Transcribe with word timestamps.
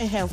a 0.00 0.06
health. 0.06 0.32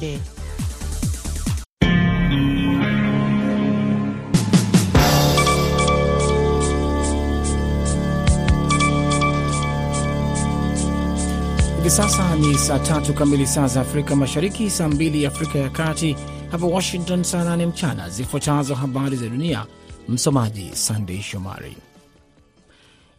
Hivi 11.89 11.89
sasa 11.89 12.35
ni 12.35 12.57
saa 12.57 12.79
tatu 12.79 13.13
kamili 13.13 13.47
saa 13.47 13.67
za 13.67 13.81
Afrika 13.81 14.15
Mashariki, 14.15 14.69
saa 14.69 14.87
mbili 14.87 15.25
Afrika 15.25 15.59
ya 15.59 15.69
Kati, 15.69 16.15
hapa 16.51 16.65
Washington 16.65 17.23
saa 17.23 17.43
nane 17.43 17.65
mchana. 17.65 18.09
Zifuatazo 18.09 18.75
habari 18.75 19.15
za 19.17 19.27
dunia, 19.29 19.65
msomaji 20.07 20.69
Sandei 20.73 21.21
Shomari. 21.21 21.77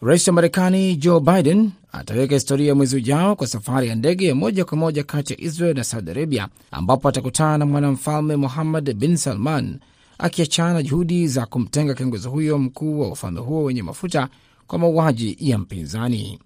Rais 0.03 0.29
wa 0.29 0.35
Marekani 0.35 0.97
Joe 0.97 1.21
Biden 1.21 1.71
ataweka 1.93 2.35
historia 2.35 2.75
mwezi 2.75 2.97
ujao 2.97 3.37
kwa 3.37 3.47
safari 3.47 3.89
ya 3.89 3.95
ndege 3.95 4.27
ya 4.27 4.35
moja 4.35 4.65
kwa 4.65 4.79
moja 4.79 5.05
kati 5.05 5.33
ya 5.33 5.41
Israel 5.41 5.77
na 5.77 5.85
Saudi 5.85 6.11
Arabia, 6.11 6.49
ambapo 6.71 7.09
atakutana 7.09 7.59
na 7.59 7.67
mwanamfalme 7.67 8.37
Muhammad 8.37 8.95
bin 8.95 9.17
Salman, 9.17 9.79
akiachana 10.19 10.73
na 10.75 10.83
juhudi 10.83 11.29
za 11.29 11.47
kumtenga 11.47 11.95
kiongozi 11.95 12.29
huyo 12.29 12.59
mkuu 12.59 13.01
wa 13.01 13.09
ufalme 13.09 13.41
huo 13.41 13.65
wenye 13.65 13.83
mafuta 13.83 14.29
kwa 14.67 14.79
mauaji 14.79 15.37
ya 15.41 15.59
mpinzani. 15.59 16.39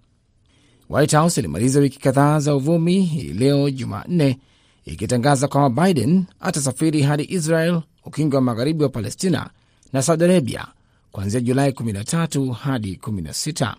White 0.89 1.15
House 1.15 1.39
ilimaliza 1.41 1.79
wiki 1.79 1.99
kadhaa 1.99 2.39
za 2.39 2.55
uvumi 2.55 3.01
hii 3.01 3.33
leo 3.33 3.69
Jumanne 3.69 4.39
ikitangaza 4.85 5.47
kwamba 5.47 5.85
Biden 5.87 6.23
atasafiri 6.39 7.01
hadi 7.01 7.25
Israel, 7.29 7.81
ukingo 8.05 8.35
wa 8.35 8.41
magharibi 8.41 8.83
wa 8.83 8.89
Palestina 8.89 9.49
na 9.93 10.01
Saudi 10.01 10.23
Arabia 10.23 10.67
kuanzia 11.11 11.39
Julai 11.41 11.71
13 11.71 12.51
hadi 12.53 12.95
16. 13.01 13.75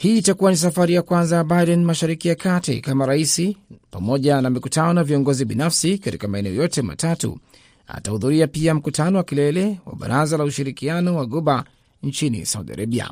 Hii 0.00 0.18
itakuwa 0.18 0.50
ni 0.50 0.56
safari 0.56 0.94
ya 0.94 1.02
kwanza 1.02 1.36
ya 1.36 1.44
Biden 1.44 1.84
mashariki 1.84 2.28
ya 2.28 2.34
kati 2.34 2.80
kama 2.80 3.06
rais, 3.06 3.42
pamoja 3.90 4.40
na 4.40 4.50
mikutano 4.50 4.92
na 4.92 5.04
viongozi 5.04 5.44
binafsi 5.44 5.98
katika 5.98 6.28
maeneo 6.28 6.54
yote 6.54 6.82
matatu. 6.82 7.38
Atahudhuria 7.86 8.46
pia 8.46 8.74
mkutano 8.74 9.18
wa 9.18 9.24
kilele 9.24 9.80
wa 9.86 9.94
Baraza 9.96 10.36
la 10.36 10.44
Ushirikiano 10.44 11.16
wa 11.16 11.26
Guba 11.26 11.64
nchini 12.02 12.46
Saudi 12.46 12.72
Arabia. 12.72 13.10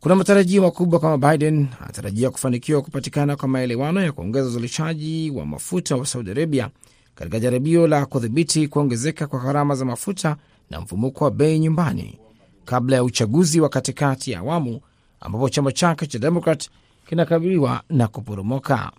Kuna 0.00 0.14
matarajio 0.14 0.62
makubwa 0.62 1.00
kwamba 1.00 1.30
Biden 1.32 1.66
anatarajia 1.80 2.30
kufanikiwa 2.30 2.82
kupatikana 2.82 3.36
kwa 3.36 3.48
maelewano 3.48 4.02
ya 4.02 4.12
kuongeza 4.12 4.46
uzalishaji 4.46 5.30
wa 5.30 5.46
mafuta 5.46 5.96
wa 5.96 6.06
Saudi 6.06 6.30
Arabia 6.30 6.70
katika 7.14 7.40
jaribio 7.40 7.86
la 7.86 8.06
kudhibiti 8.06 8.68
kuongezeka 8.68 9.26
kwa 9.26 9.40
gharama 9.40 9.74
za 9.74 9.84
mafuta 9.84 10.36
na 10.70 10.80
mfumuko 10.80 11.24
wa 11.24 11.30
bei 11.30 11.58
nyumbani 11.58 12.18
kabla 12.64 12.96
ya 12.96 13.04
uchaguzi 13.04 13.60
wa 13.60 13.68
katikati 13.68 14.30
ya 14.32 14.38
awamu 14.38 14.80
ambapo 15.26 15.48
chama 15.48 15.72
chake 15.72 16.06
cha 16.06 16.18
Demokrat 16.18 16.68
kinakabiliwa 17.08 17.82
na 17.90 18.08
kuporomoka. 18.08 18.92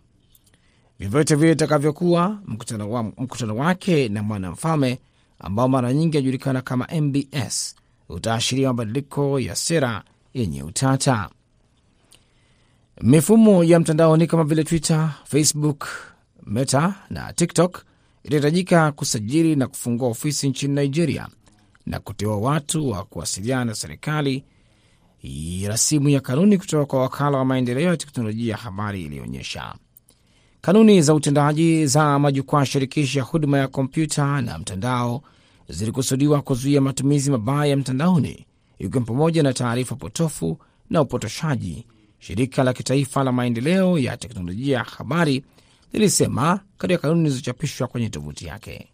Vyovyote 1.00 1.36
vile 1.36 1.52
itakavyokuwa, 1.52 2.40
mkutano, 2.46 2.92
wa, 2.92 3.04
mkutano 3.04 3.56
wake 3.56 4.10
na 4.10 4.24
mwanamfalme 4.24 5.00
ambao 5.40 5.68
mara 5.68 5.94
nyingi 5.94 6.18
anajulikana 6.18 6.62
kama 6.62 6.88
MBS 7.02 7.76
utaashiria 8.10 8.68
mabadiliko 8.68 9.40
ya 9.40 9.56
sera 9.56 10.04
yenye 10.34 10.64
utata. 10.64 11.30
Mifumo 13.02 13.64
ya 13.64 13.80
mtandaoni 13.80 14.28
kama 14.28 14.44
vile 14.44 14.64
Twitter, 14.64 15.14
Facebook, 15.26 15.88
Meta 16.46 16.96
na 17.10 17.34
TikTok 17.34 17.84
itahitajika 18.24 18.92
kusajili 18.92 19.56
na 19.56 19.68
kufungua 19.68 20.08
ofisi 20.10 20.50
nchini 20.50 20.74
Nigeria 20.76 21.28
na 21.86 22.00
kuteua 22.00 22.38
watu 22.38 22.90
wa 22.90 23.04
kuwasiliana 23.06 23.66
na 23.66 23.76
serikali. 23.76 24.44
Rasimu 25.68 26.10
ya 26.10 26.20
kanuni 26.22 26.58
kutoka 26.58 26.86
kwa 26.86 27.02
wakala 27.02 27.38
wa 27.38 27.46
maendeleo 27.46 27.90
ya 27.90 27.98
teknolojia 27.98 28.52
ya 28.52 28.58
habari 28.58 29.06
iliyoonyesha 29.06 29.76
kanuni 30.62 31.02
za 31.02 31.14
utendaji 31.14 31.86
za 31.86 32.20
majukwaa 32.20 32.66
shirikishi 32.66 33.18
ya 33.18 33.24
huduma 33.24 33.58
ya 33.58 33.68
kompyuta 33.68 34.42
na 34.42 34.58
mtandao 34.60 35.22
zilikusudiwa 35.70 36.42
kuzuia 36.42 36.82
matumizi 36.82 37.32
mabaya 37.32 37.66
ya 37.66 37.78
mtandaoni 37.78 38.46
ikiwa 38.80 39.04
pamoja 39.04 39.44
na 39.44 39.54
taarifa 39.54 39.96
potofu 39.96 40.58
na 40.90 41.02
upotoshaji. 41.02 41.86
Shirika 42.20 42.64
la 42.64 42.74
kitaifa 42.74 43.24
la 43.24 43.32
maendeleo 43.32 44.00
ya 44.00 44.18
teknolojia 44.18 44.78
ya 44.78 44.84
habari 44.84 45.44
lilisema 45.94 46.60
katika 46.78 47.00
kanuni 47.02 47.30
zilizochapishwa 47.30 47.88
kwenye 47.88 48.10
tovuti 48.10 48.46
yake. 48.46 48.88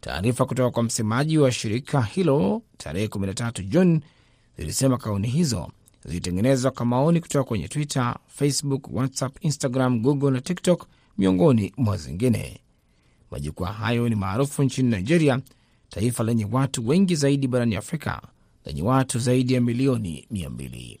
Taarifa 0.00 0.44
kutoka 0.44 0.70
kwa 0.70 0.82
msemaji 0.82 1.38
wa 1.38 1.52
shirika 1.52 2.02
hilo 2.02 2.62
tarehe 2.76 3.06
13 3.06 3.62
Juni 3.64 4.00
zilisema 4.58 4.98
kauni 4.98 5.28
hizo 5.28 5.68
zilitengenezwa 6.04 6.70
kwa 6.70 6.86
maoni 6.86 7.20
kutoka 7.20 7.44
kwenye 7.44 7.68
Twitter, 7.68 8.16
Facebook, 8.26 8.88
WhatsApp, 8.94 9.36
Instagram, 9.44 10.00
Google 10.00 10.30
na 10.30 10.40
TikTok 10.40 10.86
miongoni 11.18 11.72
mwa 11.76 11.96
zingine. 11.96 12.60
Majukwaa 13.30 13.72
hayo 13.72 14.08
ni 14.08 14.14
maarufu 14.14 14.62
nchini 14.62 14.90
Nigeria, 14.90 15.40
taifa 15.90 16.24
lenye 16.24 16.46
watu 16.52 16.88
wengi 16.88 17.14
zaidi 17.14 17.48
barani 17.48 17.76
Afrika 17.76 18.22
lenye 18.64 18.82
watu 18.82 19.18
zaidi 19.18 19.54
ya 19.54 19.60
milioni 19.60 20.26
mia 20.30 20.50
mbili. 20.50 20.98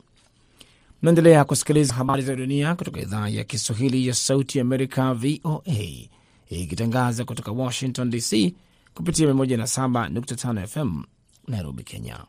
Mnaendelea 1.02 1.44
kusikiliza 1.44 1.94
habari 1.94 2.22
za 2.22 2.36
dunia 2.36 2.74
kutoka 2.74 3.00
idhaa 3.00 3.28
ya 3.28 3.44
Kiswahili 3.44 4.06
ya 4.06 4.14
Sauti 4.14 4.58
ya 4.58 4.62
Amerika, 4.62 5.14
VOA, 5.14 6.08
ikitangaza 6.50 7.24
kutoka 7.24 7.52
Washington 7.52 8.10
DC 8.10 8.54
kupitia 8.94 9.32
107.5 9.32 10.66
FM 10.66 11.02
Nairobi, 11.48 11.82
Kenya. 11.82 12.24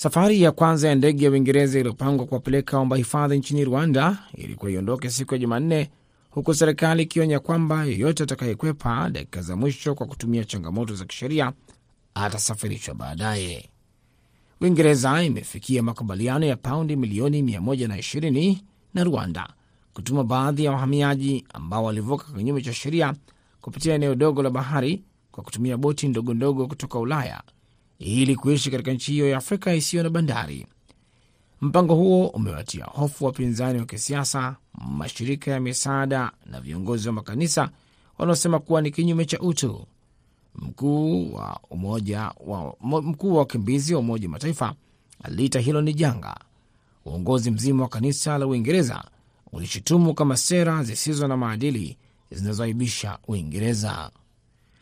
Safari 0.00 0.42
ya 0.42 0.52
kwanza 0.52 0.88
ya 0.88 0.94
ndege 0.94 1.24
ya 1.24 1.30
Uingereza 1.30 1.78
iliyopangwa 1.78 2.26
kuwapeleka 2.26 2.76
waomba 2.76 2.96
hifadhi 2.96 3.38
nchini 3.38 3.64
Rwanda 3.64 4.18
ilikuwa 4.34 4.70
iondoke 4.70 5.10
siku 5.10 5.34
ya 5.34 5.38
Jumanne, 5.38 5.90
huku 6.30 6.54
serikali 6.54 7.02
ikionya 7.02 7.40
kwamba 7.40 7.84
yeyote 7.84 8.22
atakayekwepa 8.22 9.10
dakika 9.10 9.42
za 9.42 9.56
mwisho 9.56 9.94
kwa 9.94 10.06
kutumia 10.06 10.44
changamoto 10.44 10.94
za 10.94 11.04
kisheria 11.04 11.52
atasafirishwa 12.14 12.94
baadaye. 12.94 13.68
Uingereza 14.60 15.22
imefikia 15.22 15.82
makubaliano 15.82 16.46
ya 16.46 16.56
paundi 16.56 16.96
milioni 16.96 17.42
120 17.42 18.56
na 18.94 19.04
Rwanda 19.04 19.48
kutuma 19.94 20.24
baadhi 20.24 20.64
ya 20.64 20.72
wahamiaji 20.72 21.44
ambao 21.54 21.84
walivuka 21.84 22.24
kinyume 22.36 22.62
cha 22.62 22.72
sheria 22.72 23.14
kupitia 23.60 23.94
eneo 23.94 24.14
dogo 24.14 24.42
la 24.42 24.50
bahari 24.50 25.02
kwa 25.32 25.44
kutumia 25.44 25.76
boti 25.76 26.08
ndogo 26.08 26.34
ndogo 26.34 26.66
kutoka 26.66 26.98
Ulaya 26.98 27.42
ili 28.00 28.36
kuishi 28.36 28.70
katika 28.70 28.92
nchi 28.92 29.12
hiyo 29.12 29.28
ya 29.28 29.36
Afrika 29.38 29.74
isiyo 29.74 30.02
na 30.02 30.10
bandari. 30.10 30.66
Mpango 31.60 31.94
huo 31.94 32.26
umewatia 32.28 32.84
hofu 32.84 33.24
wapinzani 33.24 33.78
wa 33.78 33.86
kisiasa, 33.86 34.56
mashirika 34.74 35.50
ya 35.50 35.60
misaada 35.60 36.32
na 36.46 36.60
viongozi 36.60 37.08
wa 37.08 37.14
makanisa 37.14 37.70
wanaosema 38.18 38.58
kuwa 38.58 38.82
ni 38.82 38.90
kinyume 38.90 39.24
cha 39.24 39.38
utu. 39.40 39.86
Mkuu 40.54 41.34
wa 41.34 41.60
umoja 41.70 42.32
wa 42.46 42.74
mkuu 42.80 43.32
wa 43.32 43.38
wakimbizi 43.38 43.94
wa 43.94 44.00
Umoja 44.00 44.26
wa 44.28 44.32
Mataifa 44.32 44.74
aliita 45.22 45.60
hilo 45.60 45.80
ni 45.80 45.94
janga. 45.94 46.36
Uongozi 47.04 47.50
mzima 47.50 47.82
wa 47.82 47.88
kanisa 47.88 48.38
la 48.38 48.46
Uingereza 48.46 49.04
ulishutumu 49.52 50.14
kama 50.14 50.36
sera 50.36 50.82
zisizo 50.84 51.28
na 51.28 51.36
maadili 51.36 51.96
zinazoaibisha 52.30 53.18
Uingereza. 53.28 54.10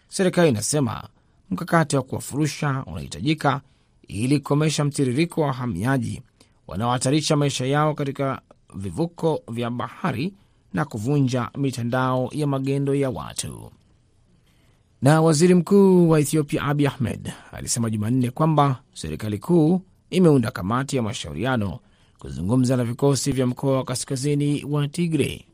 Serikali 0.09 0.49
inasema 0.49 1.09
mkakati 1.50 1.97
wa 1.97 2.03
kuwafurusha 2.03 2.84
unahitajika 2.86 3.60
ili 4.09 4.38
kukomesha 4.38 4.84
mtiririko 4.84 5.41
wa 5.41 5.47
wahamiaji 5.47 6.22
wanaohatarisha 6.66 7.36
maisha 7.36 7.66
yao 7.66 7.94
katika 7.94 8.41
vivuko 8.75 9.42
vya 9.50 9.70
bahari 9.70 10.34
na 10.72 10.84
kuvunja 10.84 11.50
mitandao 11.58 12.28
ya 12.32 12.47
magendo 12.47 12.94
ya 12.94 13.10
watu. 13.10 13.70
Na 15.03 15.20
waziri 15.20 15.54
mkuu 15.54 16.08
wa 16.10 16.20
Ethiopia 16.20 16.62
Abi 16.62 16.87
Ahmed 16.87 17.32
alisema 17.53 17.91
Jumanne 17.91 18.31
kwamba 18.31 18.82
serikali 18.94 19.38
kuu 19.38 19.82
imeunda 20.10 20.50
kamati 20.50 20.97
ya 20.97 21.03
mashauriano 21.03 21.78
kuzungumza 22.19 22.76
na 22.76 22.84
vikosi 22.84 23.32
vya 23.32 23.47
mkoa 23.47 23.76
wa 23.76 23.84
kaskazini 23.84 24.64
wa 24.64 24.88
Tigre. 24.88 25.44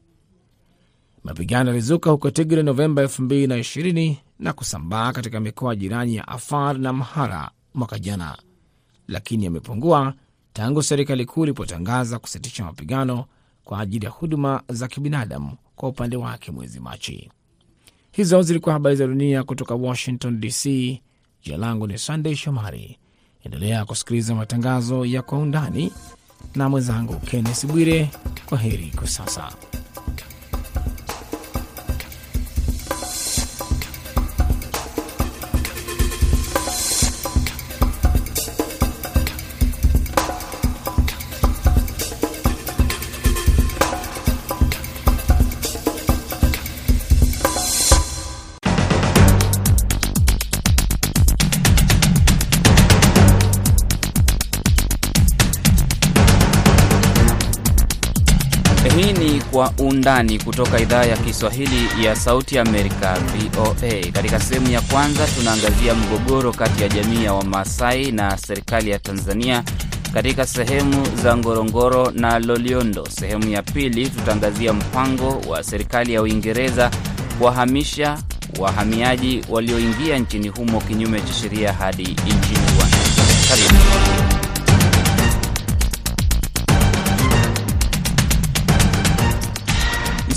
Mapigano 1.25 1.71
yalizuka 1.71 2.11
huko 2.11 2.31
Tigre 2.31 2.63
Novemba 2.63 3.03
2020 3.05 4.17
na 4.45 4.53
kusambaa 4.53 5.13
katika 5.13 5.41
mikoa 5.41 5.77
jirani 5.77 6.17
ya 6.17 6.29
Afar 6.29 6.79
na 6.79 6.89
Amhara 6.91 7.51
mwaka 7.75 7.99
jana, 7.99 8.39
lakini 9.09 9.45
yamepungua 9.45 10.15
tangu 10.53 10.83
serikali 10.83 11.25
kuu 11.27 11.43
ilipotangaza 11.45 12.19
kusitisha 12.19 12.65
mapigano 12.65 13.25
kwa 13.65 13.81
ajili 13.81 14.05
ya 14.05 14.11
huduma 14.11 14.63
za 14.69 14.89
kibinadamu 14.89 15.57
kwa 15.77 15.89
upande 15.89 16.17
wake 16.17 16.53
mwezi 16.53 16.81
Machi. 16.81 17.31
Hizo 18.13 18.43
zilikuwa 18.43 18.73
habari 18.73 18.97
za 18.97 19.07
dunia 19.07 19.43
kutoka 19.45 19.75
Washington 19.75 20.41
DC. 20.41 20.65
Jina 21.43 21.57
langu 21.57 21.87
ni 21.87 21.99
Sandey 21.99 22.37
Shomari. 22.37 22.99
Endelea 23.45 23.85
kusikiliza 23.85 24.35
matangazo 24.35 25.05
ya 25.05 25.23
Kwa 25.23 25.39
Undani 25.39 25.93
na 26.55 26.69
mwenzangu 26.69 27.17
Kennes 27.21 27.67
Bwire. 27.67 28.11
Kwa 28.49 28.59
heri 28.59 28.93
kwa 28.97 29.07
sasa. 29.09 29.53
Undani 59.95 60.39
kutoka 60.39 60.81
idhaa 60.81 61.05
ya 61.05 61.17
Kiswahili 61.17 62.05
ya 62.05 62.17
Sauti 62.17 62.59
Amerika, 62.59 63.19
VOA. 63.19 64.11
Katika 64.13 64.41
sehemu 64.41 64.71
ya 64.71 64.81
kwanza, 64.81 65.27
tunaangazia 65.27 65.95
mgogoro 65.95 66.53
kati 66.53 66.83
ya 66.83 66.89
jamii 66.89 67.25
ya 67.25 67.33
Wamasai 67.33 68.13
na 68.13 68.37
serikali 68.37 68.91
ya 68.91 68.99
Tanzania 68.99 69.63
katika 70.15 70.47
sehemu 70.47 71.07
za 71.23 71.37
Ngorongoro 71.37 72.11
na 72.11 72.39
Loliondo. 72.39 73.07
Sehemu 73.11 73.49
ya 73.51 73.63
pili, 73.63 74.09
tutaangazia 74.09 74.73
mpango 74.73 75.41
wa 75.49 75.63
serikali 75.63 76.15
ya 76.15 76.23
Uingereza 76.23 76.91
kuwahamisha 77.39 78.19
wahamiaji 78.59 79.41
walioingia 79.49 80.19
nchini 80.19 80.49
humo 80.49 80.81
kinyume 80.81 81.21
cha 81.21 81.33
sheria 81.33 81.73
hadi 81.73 82.03
nchini 82.03 82.59
Rwanda. 82.79 82.97
Karibu. 83.49 83.84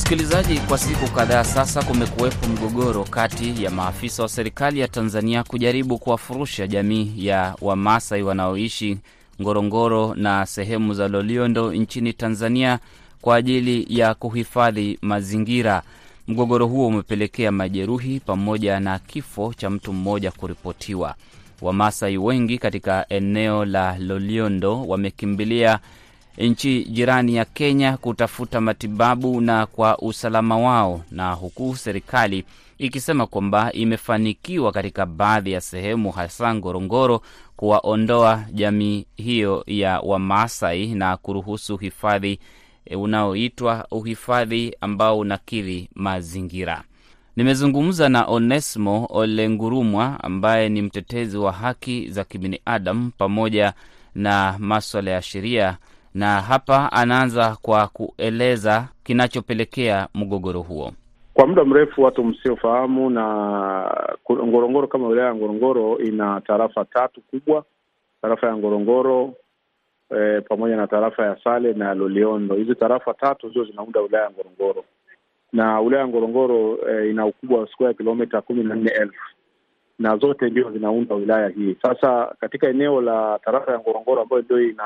Msikilizaji, 0.07 0.59
kwa 0.59 0.77
siku 0.77 1.11
kadhaa 1.11 1.43
sasa 1.43 1.83
kumekuwepo 1.83 2.47
mgogoro 2.47 3.03
kati 3.03 3.63
ya 3.63 3.71
maafisa 3.71 4.23
wa 4.23 4.29
serikali 4.29 4.79
ya 4.79 4.87
Tanzania 4.87 5.43
kujaribu 5.43 5.97
kuwafurusha 5.97 6.67
jamii 6.67 7.13
ya 7.17 7.55
Wamasai 7.61 8.23
wanaoishi 8.23 8.97
Ngorongoro 9.41 10.15
na 10.15 10.45
sehemu 10.45 10.93
za 10.93 11.07
Loliondo 11.07 11.73
nchini 11.73 12.13
Tanzania 12.13 12.79
kwa 13.21 13.35
ajili 13.35 13.85
ya 13.99 14.13
kuhifadhi 14.13 14.99
mazingira. 15.01 15.81
Mgogoro 16.27 16.67
huo 16.67 16.87
umepelekea 16.87 17.51
majeruhi 17.51 18.19
pamoja 18.19 18.79
na 18.79 18.99
kifo 18.99 19.53
cha 19.57 19.69
mtu 19.69 19.93
mmoja 19.93 20.31
kuripotiwa. 20.31 21.15
Wamasai 21.61 22.17
wengi 22.17 22.57
katika 22.57 23.05
eneo 23.09 23.65
la 23.65 23.97
Loliondo 23.97 24.83
wamekimbilia 24.87 25.79
nchi 26.37 26.83
jirani 26.83 27.35
ya 27.35 27.45
Kenya 27.45 27.97
kutafuta 27.97 28.61
matibabu 28.61 29.41
na 29.41 29.65
kwa 29.65 29.97
usalama 29.97 30.57
wao, 30.57 31.01
na 31.11 31.33
huku 31.33 31.75
serikali 31.75 32.45
ikisema 32.77 33.27
kwamba 33.27 33.71
imefanikiwa 33.71 34.71
katika 34.71 35.05
baadhi 35.05 35.51
ya 35.51 35.61
sehemu, 35.61 36.11
hasa 36.11 36.55
Ngorongoro, 36.55 37.21
kuwaondoa 37.55 38.43
jamii 38.53 39.05
hiyo 39.15 39.63
ya 39.67 39.99
Wamaasai 39.99 40.87
na 40.95 41.17
kuruhusu 41.17 41.75
uhifadhi 41.75 42.39
unaoitwa 42.95 43.87
uhifadhi 43.91 44.75
ambao 44.81 45.19
unakidhi 45.19 45.89
mazingira. 45.95 46.83
Nimezungumza 47.35 48.09
na 48.09 48.25
Onesmo 48.25 49.07
Olengurumwa 49.09 50.23
ambaye 50.23 50.69
ni 50.69 50.81
mtetezi 50.81 51.37
wa 51.37 51.51
haki 51.51 52.09
za 52.09 52.23
kibinadamu 52.23 53.11
pamoja 53.17 53.73
na 54.15 54.55
maswala 54.59 55.11
ya 55.11 55.21
sheria 55.21 55.77
na 56.17 56.41
hapa 56.41 56.91
anaanza 56.91 57.57
kwa 57.61 57.87
kueleza 57.87 58.87
kinachopelekea 59.03 60.07
mgogoro 60.13 60.61
huo. 60.61 60.91
Kwa 61.33 61.47
muda 61.47 61.65
mrefu, 61.65 62.01
watu 62.01 62.23
msiofahamu, 62.23 63.09
na 63.09 63.23
Ngorongoro 64.31 64.87
kama 64.87 65.07
wilaya 65.07 65.27
ya 65.27 65.35
Ngorongoro 65.35 65.97
ina 65.97 66.41
tarafa 66.41 66.85
tatu 66.85 67.21
kubwa, 67.21 67.63
tarafa 68.21 68.47
ya 68.47 68.57
Ngorongoro 68.57 69.33
e, 70.17 70.41
pamoja 70.41 70.75
na 70.75 70.87
tarafa 70.87 71.25
ya 71.25 71.37
Sale 71.43 71.73
na 71.73 71.93
Loliondo. 71.93 72.55
Hizi 72.55 72.75
tarafa 72.75 73.13
tatu 73.13 73.47
ndio 73.47 73.63
zinaunda 73.65 73.99
wilaya 74.01 74.23
ya 74.23 74.31
Ngorongoro, 74.31 74.83
na 75.53 75.79
wilaya 75.79 76.01
ya 76.01 76.07
Ngorongoro 76.07 76.77
e, 76.91 77.09
ina 77.09 77.25
ukubwa 77.25 77.59
wa 77.59 77.67
square 77.67 77.93
kilomita 77.93 78.41
kumi 78.41 78.63
na 78.63 78.75
nne 78.75 78.91
elfu 78.91 79.21
na 79.99 80.17
zote 80.17 80.49
ndio 80.49 80.71
zinaunda 80.71 81.15
wilaya 81.15 81.47
hii. 81.49 81.75
Sasa 81.81 82.35
katika 82.39 82.67
eneo 82.69 83.01
la 83.01 83.39
tarafa 83.45 83.71
ya 83.71 83.79
Ngorongoro 83.79 84.21
ambayo 84.21 84.41
ndio 84.41 84.61
ina 84.69 84.83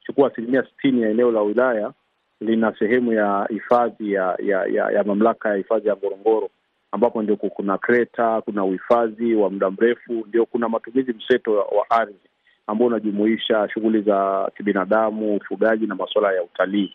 chukua 0.00 0.28
asilimia 0.32 0.62
sitini 0.62 1.02
ya 1.02 1.10
eneo 1.10 1.30
la 1.32 1.40
wilaya 1.40 1.92
lina 2.40 2.74
sehemu 2.78 3.12
ya 3.12 3.46
hifadhi 3.50 4.12
ya 4.12 4.36
ya, 4.42 4.66
ya 4.66 4.90
ya 4.90 5.04
mamlaka 5.04 5.48
ya 5.48 5.54
hifadhi 5.56 5.88
ya 5.88 5.96
Ngorongoro, 5.96 6.50
ambapo 6.92 7.22
ndio 7.22 7.36
kuna 7.36 7.78
kreta, 7.78 8.40
kuna 8.40 8.64
uhifadhi 8.64 9.34
wa 9.34 9.50
muda 9.50 9.70
mrefu, 9.70 10.12
ndio 10.28 10.46
kuna 10.46 10.68
matumizi 10.68 11.12
mseto 11.12 11.52
wa 11.54 11.90
ardhi 11.90 12.30
ambao 12.66 12.86
unajumuisha 12.88 13.68
shughuli 13.68 14.02
za 14.02 14.50
kibinadamu, 14.56 15.36
ufugaji 15.36 15.86
na 15.86 15.94
masuala 15.94 16.32
ya 16.32 16.42
utalii. 16.42 16.92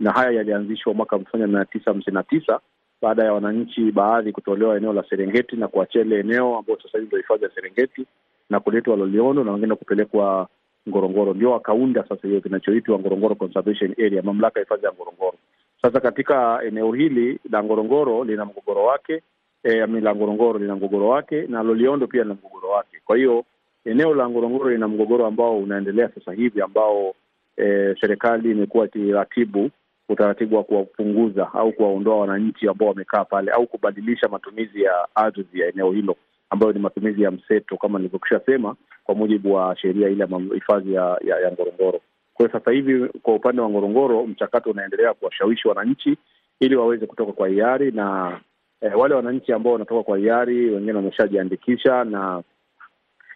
Na 0.00 0.12
haya 0.12 0.30
yalianzishwa 0.30 0.94
mwaka 0.94 1.16
elfu 1.16 1.36
moja 1.36 1.46
mia 1.46 1.64
tisa 1.64 1.90
hamsini 1.90 2.14
na 2.14 2.22
tisa 2.22 2.60
baada 3.02 3.24
ya 3.24 3.32
wananchi 3.32 3.92
baadhi 3.92 4.32
kutolewa 4.32 4.76
eneo 4.76 4.92
la 4.92 5.04
Serengeti 5.10 5.56
na 5.56 5.68
kuachia 5.68 6.00
ile 6.00 6.20
eneo 6.20 6.58
ambayo 6.58 6.78
sasa 6.82 6.98
hivi 6.98 7.06
ndio 7.06 7.18
hifadhi 7.18 7.44
ya 7.44 7.50
Serengeti 7.54 8.06
na 8.50 8.60
kuletwa 8.60 8.96
Loliondo 8.96 9.44
na 9.44 9.52
wengine 9.52 9.74
kupelekwa 9.74 10.48
Ngorongoro 10.88 11.34
ndio 11.34 11.50
wakaunda 11.50 12.04
sasa 12.08 12.28
hiyo 12.28 12.40
kinachoitwa 12.40 12.98
Ngorongoro 12.98 13.34
Conservation 13.34 13.92
Area, 13.98 14.22
mamlaka 14.22 14.60
ya 14.60 14.64
hifadhi 14.64 14.86
ya 14.86 14.92
Ngorongoro. 14.92 15.38
Sasa 15.82 16.00
katika 16.00 16.60
eneo 16.66 16.92
hili 16.92 17.38
la 17.50 17.64
Ngorongoro 17.64 18.24
lina 18.24 18.44
mgogoro 18.44 18.84
wake 18.84 19.22
e, 19.62 19.86
la 19.86 20.14
Ngorongoro 20.14 20.58
lina 20.58 20.76
mgogoro 20.76 21.08
wake 21.08 21.42
na 21.42 21.62
Loliondo 21.62 22.06
pia 22.06 22.22
lina 22.22 22.34
mgogoro 22.34 22.68
wake. 22.68 23.00
Kwa 23.04 23.16
hiyo 23.16 23.44
eneo 23.84 24.14
la 24.14 24.28
Ngorongoro 24.28 24.70
lina 24.70 24.88
mgogoro 24.88 25.26
ambao 25.26 25.58
unaendelea 25.58 26.08
sasa 26.14 26.32
hivi 26.32 26.60
ambao 26.62 27.14
e, 27.56 27.94
serikali 28.00 28.50
imekuwa 28.50 28.86
ikiratibu 28.86 29.70
utaratibu 30.08 30.56
wa 30.56 30.64
kuwapunguza 30.64 31.52
au 31.54 31.72
kuwaondoa 31.72 32.16
wananchi 32.16 32.68
ambao 32.68 32.88
wamekaa 32.88 33.24
pale 33.24 33.50
au 33.50 33.66
kubadilisha 33.66 34.28
matumizi 34.28 34.82
ya 34.82 35.08
ardhi 35.14 35.60
ya 35.60 35.68
eneo 35.68 35.92
hilo 35.92 36.16
ambayo 36.50 36.72
ni 36.72 36.78
matumizi 36.78 37.22
ya 37.22 37.30
mseto 37.30 37.76
kama 37.76 37.98
nilivyokwisha 37.98 38.40
sema, 38.46 38.76
kwa 39.04 39.14
mujibu 39.14 39.52
wa 39.54 39.76
sheria 39.76 40.08
ile 40.08 40.24
ya 40.30 40.40
hifadhi 40.54 40.94
ya, 40.94 41.18
ya, 41.24 41.40
ya 41.40 41.52
Ngorongoro. 41.52 42.00
Kwa 42.34 42.46
hiyo 42.46 42.58
sasa 42.58 42.70
hivi 42.70 43.08
kwa 43.22 43.34
upande 43.34 43.62
wa 43.62 43.70
Ngorongoro 43.70 44.26
mchakato 44.26 44.70
unaendelea 44.70 45.14
kuwashawishi 45.14 45.68
wananchi 45.68 46.16
ili 46.60 46.76
waweze 46.76 47.06
kutoka 47.06 47.32
kwa 47.32 47.48
hiari, 47.48 47.90
na 47.92 48.38
eh, 48.80 48.98
wale 48.98 49.14
wananchi 49.14 49.52
ambao 49.52 49.72
wanatoka 49.72 50.02
kwa 50.02 50.18
hiari 50.18 50.70
wengine 50.70 50.92
wameshajiandikisha, 50.92 52.04
na 52.04 52.42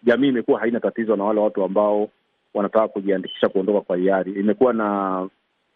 jamii 0.03 0.29
imekuwa 0.29 0.61
haina 0.61 0.81
tatizo 0.81 1.17
na 1.17 1.25
wale 1.25 1.41
watu 1.41 1.65
ambao 1.65 2.09
wanataka 2.55 2.89
kujiandikisha 2.89 3.49
kuondoka 3.49 3.81
kwa 3.81 3.97
hiari. 3.97 4.33
Imekuwa 4.33 4.73
na 4.73 5.29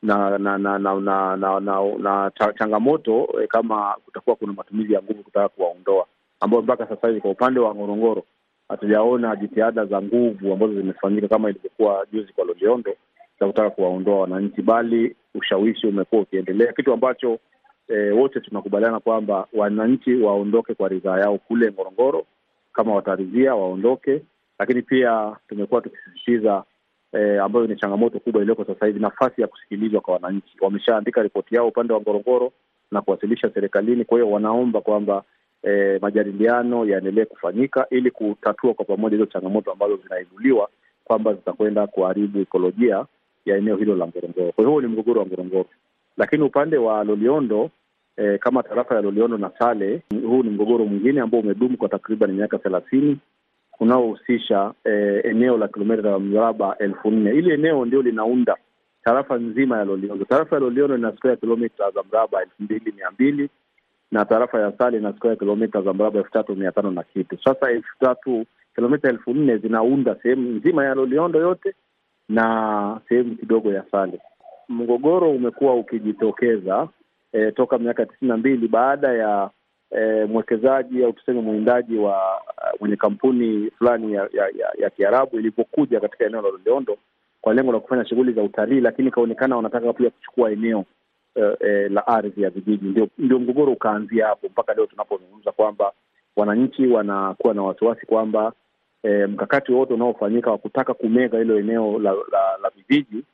na 0.03 0.39
na 0.39 0.59
na 0.59 0.79
na 0.79 0.79
na, 0.79 1.37
na, 1.37 1.61
na, 1.61 1.81
na 1.99 2.31
changamoto 2.59 3.29
eh, 3.43 3.49
kama 3.49 3.95
kutakuwa 4.05 4.37
kuna 4.37 4.53
matumizi 4.53 4.93
ya 4.93 5.03
nguvu 5.03 5.23
kutaka 5.23 5.49
kuwaondoa 5.49 6.07
ambayo 6.45 6.63
mpaka 6.63 6.87
sasa 6.87 7.09
hivi 7.09 7.21
kwa 7.21 7.31
upande 7.31 7.61
wa 7.61 7.75
Ngorongoro 7.75 8.23
hatujaona 8.69 9.37
jitihada 9.37 9.85
za 9.85 10.03
nguvu 10.03 10.53
ambazo 10.53 10.75
zimefanyika 10.75 11.29
kama 11.29 11.51
ilivyokuwa 11.51 12.07
juzi 12.13 12.33
kwa 12.33 12.45
Loliondo 12.45 12.95
za 13.41 13.47
kutaka 13.47 13.71
kuwaondoa 13.71 14.21
wananchi, 14.21 14.63
bali 14.63 15.17
ushawishi 15.35 15.87
umekuwa 15.87 16.23
ukiendelea, 16.23 16.73
kitu 16.73 16.93
ambacho 16.93 17.39
e, 17.89 18.11
wote 18.11 18.41
tunakubaliana 18.41 19.01
kwamba 19.01 19.47
wananchi 19.53 20.15
waondoke 20.15 20.75
kwa 20.75 20.89
ridhaa 20.89 21.19
yao 21.19 21.39
kule 21.39 21.73
Ngorongoro. 21.73 22.27
Kama 22.73 22.95
wataridhia 22.95 23.55
waondoke, 23.55 24.23
lakini 24.59 24.83
pia 24.83 25.37
tumekuwa 25.49 25.81
tukisisitiza 25.81 26.65
e, 27.13 27.39
ambayo 27.39 27.67
ni 27.67 27.77
changamoto 27.77 28.19
kubwa 28.21 28.43
iliyoko 28.43 28.65
sasa 28.65 28.87
hivi, 28.87 29.01
nafasi 29.01 29.41
ya 29.41 29.47
kusikilizwa 29.47 30.01
kwa 30.01 30.15
wananchi. 30.15 30.57
Wameshaandika 30.61 31.23
ripoti 31.23 31.55
yao 31.55 31.69
upande 31.69 31.93
wa 31.95 32.01
Ngorongoro 32.01 32.53
na 32.91 33.01
kuwasilisha 33.03 33.51
serikalini, 33.55 34.05
kwa 34.05 34.19
hiyo 34.19 34.31
wanaomba 34.31 34.81
kwamba 34.81 35.25
E, 35.67 35.99
majadiliano 36.03 36.85
yaendelee 36.87 37.25
kufanyika 37.25 37.87
ili 37.91 38.11
kutatua 38.11 38.75
kwa 38.75 38.85
pamoja 38.85 39.17
hizo 39.17 39.27
changamoto 39.27 39.73
ambazo 39.73 39.97
zinaibuliwa 39.97 40.69
kwamba 41.05 41.35
zitakwenda 41.35 41.87
kuharibu 41.87 42.41
ikolojia 42.41 43.05
ya 43.47 43.57
eneo 43.57 43.77
hilo 43.77 43.97
la 43.97 44.07
Ngorongoro. 44.07 44.53
Kwa 44.53 44.65
hiyo 44.65 44.71
huo 44.71 44.81
ni 44.81 44.87
mgogoro 44.87 45.21
wa 45.21 45.27
Ngorongoro, 45.27 45.67
lakini 46.17 46.43
upande 46.43 46.77
wa 46.77 47.05
Loliondo 47.05 47.71
e, 48.17 48.39
kama 48.39 48.63
tarafa 48.63 48.95
ya 48.95 49.01
Loliondo 49.01 49.39
na 49.39 49.51
Sale, 49.59 50.03
huu 50.27 50.43
ni 50.43 50.51
mgogoro 50.51 50.85
mwingine 50.85 51.21
ambao 51.21 51.41
umedumu 51.41 51.77
kwa 51.77 51.89
takriban 51.89 52.33
miaka 52.33 52.59
thelathini 52.59 53.19
unaohusisha 53.81 54.73
e, 54.85 55.21
eneo 55.25 55.57
la 55.59 55.69
kilomita 55.69 56.19
mraba 56.19 56.77
elfu 56.79 57.11
nne. 57.11 57.33
Hili 57.33 57.51
eneo 57.51 57.85
ndio 57.85 58.03
linaunda 58.03 58.57
tarafa 59.05 59.37
nzima 59.39 59.79
ya 59.79 59.85
Loliondo. 59.85 60.25
Tarafa 60.25 60.57
ya 60.57 60.61
Loliondo 60.61 60.97
ina 60.97 61.13
square 61.17 61.37
kilomita 61.37 61.91
za 61.91 62.03
mraba 62.11 62.43
elfu 62.43 62.55
mbili 62.63 62.93
mia 62.97 63.11
mbili 63.11 63.49
na 64.13 64.25
tarafa 64.25 64.61
ya 64.61 64.73
Sale 64.79 64.99
ina 64.99 65.13
skwea 65.13 65.37
kilomita 65.37 65.83
za 65.83 65.93
mraba 65.93 66.19
elfu 66.19 66.31
tatu 66.33 66.57
mia 66.57 66.73
tano 66.73 66.91
na 66.91 67.03
kitu. 67.03 67.39
Sasa 67.45 67.71
elfu 67.71 67.99
tatu 68.01 68.45
kilomita 68.75 69.09
elfu 69.09 69.35
nne 69.35 69.57
zinaunda 69.59 70.17
sehemu 70.23 70.49
nzima 70.51 70.85
ya 70.85 70.95
Loliondo 70.95 71.39
yote 71.41 71.75
na 72.29 73.01
sehemu 73.09 73.37
kidogo 73.37 73.73
ya 73.73 73.85
Sale. 73.91 74.21
Mgogoro 74.69 75.31
umekuwa 75.31 75.75
ukijitokeza 75.75 76.89
e, 77.33 77.53
toka 77.53 77.79
miaka 77.79 78.07
tisini 78.07 78.29
na 78.29 78.37
mbili 78.37 78.69
baada 78.69 79.13
ya 79.13 79.51
e, 79.91 80.25
mwekezaji 80.25 81.05
au 81.05 81.13
tuseme 81.13 81.41
mwindaji 81.41 81.97
wa 81.99 82.41
uh, 82.47 82.81
mwenye 82.81 82.97
kampuni 82.97 83.71
fulani 83.79 84.13
ya 84.13 84.29
ya, 84.33 84.45
ya, 84.59 84.73
ya 84.79 84.91
Kiarabu 84.91 85.39
ilipokuja 85.39 86.01
katika 86.01 86.25
eneo 86.25 86.43
la 86.43 86.49
Loliondo 86.49 86.99
kwa 87.41 87.55
lengo 87.55 87.73
la 87.73 87.81
kufanya 87.81 88.07
shughuli 88.07 88.33
za 88.33 88.43
utalii, 88.43 88.81
lakini 88.81 89.09
ikaonekana 89.09 89.57
wanataka 89.57 89.93
pia 89.93 90.11
kuchukua 90.11 90.51
eneo 90.53 90.85
Uh, 91.37 91.67
eh, 91.67 91.91
la 91.91 92.07
ardhi 92.07 92.43
ya 92.43 92.51
vijiji. 92.51 92.87
Ndio, 92.87 93.09
ndio 93.19 93.39
mgogoro 93.39 93.73
ukaanzia 93.73 94.27
hapo 94.27 94.47
mpaka 94.49 94.75
leo 94.75 94.87
tunapozungumza 94.87 95.53
kwamba 95.53 95.93
wananchi 96.37 96.87
wanakuwa 96.87 97.55
na 97.55 97.63
wasiwasi 97.63 98.07
kwamba 98.07 98.53
eh, 99.03 99.29
mkakati 99.29 99.73
wowote 99.73 99.95
unaofanyika 99.95 100.51
wa 100.51 100.59
kutaka 100.59 100.95
kumega 100.95 101.39
hilo 101.39 101.59
eneo 101.59 101.99
la, 101.99 102.13
la, 102.13 102.59
la 102.63 102.71
vijiji 102.77 103.25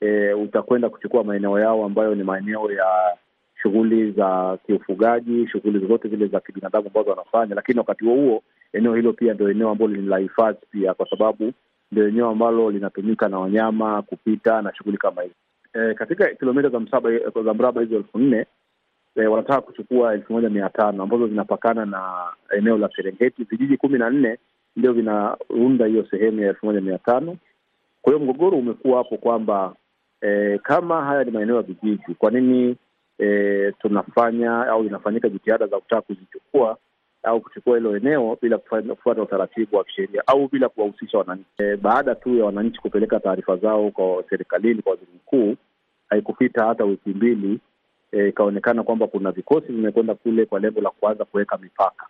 eh, 0.00 0.38
utakwenda 0.40 0.88
kuchukua 0.88 1.24
maeneo 1.24 1.60
yao 1.60 1.84
ambayo 1.84 2.14
ni 2.14 2.22
maeneo 2.22 2.72
ya 2.72 3.16
shughuli 3.62 4.10
za 4.12 4.58
kiufugaji, 4.66 5.48
shughuli 5.48 5.78
zozote 5.78 6.08
zile 6.08 6.26
za 6.26 6.40
kibinadamu 6.40 6.86
ambazo 6.86 7.10
wanafanya. 7.10 7.54
Lakini 7.54 7.78
wakati 7.78 8.04
huo 8.04 8.14
huo 8.14 8.42
eneo 8.72 8.94
hilo 8.94 9.12
pia 9.12 9.34
ndio 9.34 9.50
eneo 9.50 9.70
ambalo 9.70 9.92
ni 9.96 10.02
la 10.06 10.18
hifadhi 10.18 10.58
pia, 10.70 10.94
kwa 10.94 11.10
sababu 11.10 11.52
ndio 11.92 12.08
eneo 12.08 12.28
ambalo 12.30 12.70
linatumika 12.70 13.28
na 13.28 13.38
wanyama 13.38 14.02
kupita 14.02 14.62
na 14.62 14.74
shughuli 14.74 14.96
kama 14.98 15.22
hizo. 15.22 15.34
E, 15.74 15.94
katika 15.94 16.28
kilomita 16.34 16.68
za 16.68 16.80
msaba 16.80 17.10
za 17.44 17.54
mraba 17.54 17.80
hizo 17.80 17.96
elfu 17.96 18.18
nne 18.18 18.46
e, 19.16 19.26
wanataka 19.26 19.60
kuchukua 19.60 20.14
elfu 20.14 20.32
moja 20.32 20.50
mia 20.50 20.68
tano 20.68 21.02
ambazo 21.02 21.28
zinapakana 21.28 21.86
na 21.86 22.24
eneo 22.56 22.78
la 22.78 22.90
Serengeti. 22.96 23.44
Vijiji 23.44 23.76
kumi 23.76 23.98
na 23.98 24.10
nne 24.10 24.38
ndio 24.76 24.92
vinaunda 24.92 25.86
hiyo 25.86 26.06
sehemu 26.10 26.40
ya 26.40 26.48
elfu 26.48 26.66
moja 26.66 26.80
mia 26.80 26.98
tano. 26.98 27.36
Kwa 28.02 28.12
hiyo 28.12 28.24
mgogoro 28.24 28.58
umekuwa 28.58 28.98
hapo 28.98 29.16
kwamba 29.16 29.74
e, 30.20 30.58
kama 30.58 31.04
haya 31.04 31.24
ni 31.24 31.30
maeneo 31.30 31.56
ya 31.56 31.62
vijiji, 31.62 32.14
kwa 32.18 32.30
nini 32.30 32.76
e, 33.18 33.72
tunafanya 33.78 34.66
au 34.66 34.84
inafanyika 34.84 35.28
jitihada 35.28 35.66
za 35.66 35.80
kutaka 35.80 36.02
kuzichukua 36.02 36.76
au 37.24 37.40
kuchukua 37.40 37.76
hilo 37.78 37.96
eneo 37.96 38.38
bila 38.42 38.58
kufuata 38.58 39.22
utaratibu 39.22 39.76
wa 39.76 39.84
kisheria 39.84 40.22
au 40.26 40.48
bila 40.48 40.68
kuwahusisha 40.68 41.18
wananchi. 41.18 41.44
E, 41.58 41.76
baada 41.76 42.14
tu 42.14 42.36
ya 42.38 42.44
wananchi 42.44 42.80
kupeleka 42.80 43.20
taarifa 43.20 43.56
zao 43.56 43.90
kwa 43.90 44.24
serikalini, 44.30 44.82
kwa 44.82 44.90
waziri 44.92 45.10
mkuu, 45.16 45.56
haikupita 46.08 46.64
hata 46.64 46.84
wiki 46.84 47.08
mbili 47.10 47.58
ikaonekana 48.28 48.80
e, 48.82 48.84
kwamba 48.84 49.06
kuna 49.06 49.30
vikosi 49.32 49.66
vimekwenda 49.66 50.14
kule 50.14 50.46
kwa 50.46 50.60
lengo 50.60 50.80
la 50.80 50.90
kuanza 50.90 51.24
kuweka 51.24 51.56
mipaka 51.58 52.06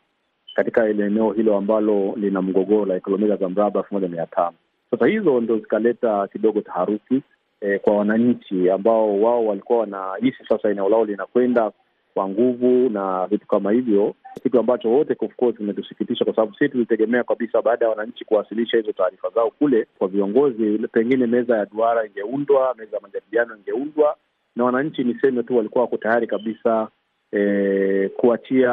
katika 0.54 0.88
ile 0.88 1.06
eneo 1.06 1.32
hilo 1.32 1.56
ambalo 1.56 2.14
lina 2.16 2.42
mgogoro 2.42 2.84
la 2.86 3.00
kilomita 3.00 3.36
za 3.36 3.48
mraba 3.48 3.80
elfu 3.80 3.94
moja 3.94 4.08
mia 4.08 4.26
tano. 4.26 4.56
Sasa 4.90 5.06
hizo 5.06 5.40
ndo 5.40 5.58
zikaleta 5.58 6.28
kidogo 6.28 6.60
taharuki 6.60 7.22
e, 7.60 7.78
kwa 7.78 7.96
wananchi 7.96 8.70
ambao 8.70 9.20
wao 9.20 9.46
walikuwa 9.46 9.78
wanahisi 9.78 10.44
sasa 10.48 10.70
eneo 10.70 10.88
lao 10.88 11.04
linakwenda 11.04 11.72
kwa 12.14 12.28
nguvu 12.28 12.88
na 12.90 13.26
vitu 13.26 13.46
kama 13.46 13.72
hivyo, 13.72 14.14
kitu 14.42 14.58
ambacho 14.60 14.88
wote 14.90 15.16
of 15.20 15.36
course 15.36 15.60
imetusikitisha, 15.60 16.24
kwa 16.24 16.34
sababu 16.34 16.52
sisi 16.52 16.68
tulitegemea 16.68 17.24
kabisa 17.24 17.62
baada 17.62 17.84
ya 17.84 17.90
wananchi 17.90 18.24
kuwasilisha 18.24 18.76
hizo 18.76 18.92
taarifa 18.92 19.30
zao 19.30 19.50
kule 19.50 19.86
kwa 19.98 20.08
viongozi, 20.08 20.78
pengine 20.92 21.26
meza 21.26 21.56
ya 21.56 21.66
duara 21.66 22.06
ingeundwa, 22.06 22.74
meza 22.78 22.96
ya 22.96 23.02
majadiliano 23.02 23.56
ingeundwa, 23.56 24.16
na 24.56 24.64
wananchi 24.64 25.04
niseme 25.04 25.42
tu 25.42 25.56
walikuwa 25.56 25.84
wako 25.84 25.96
tayari 25.96 26.26
kabisa 26.26 26.88
e, 27.32 28.08
kuachia 28.08 28.72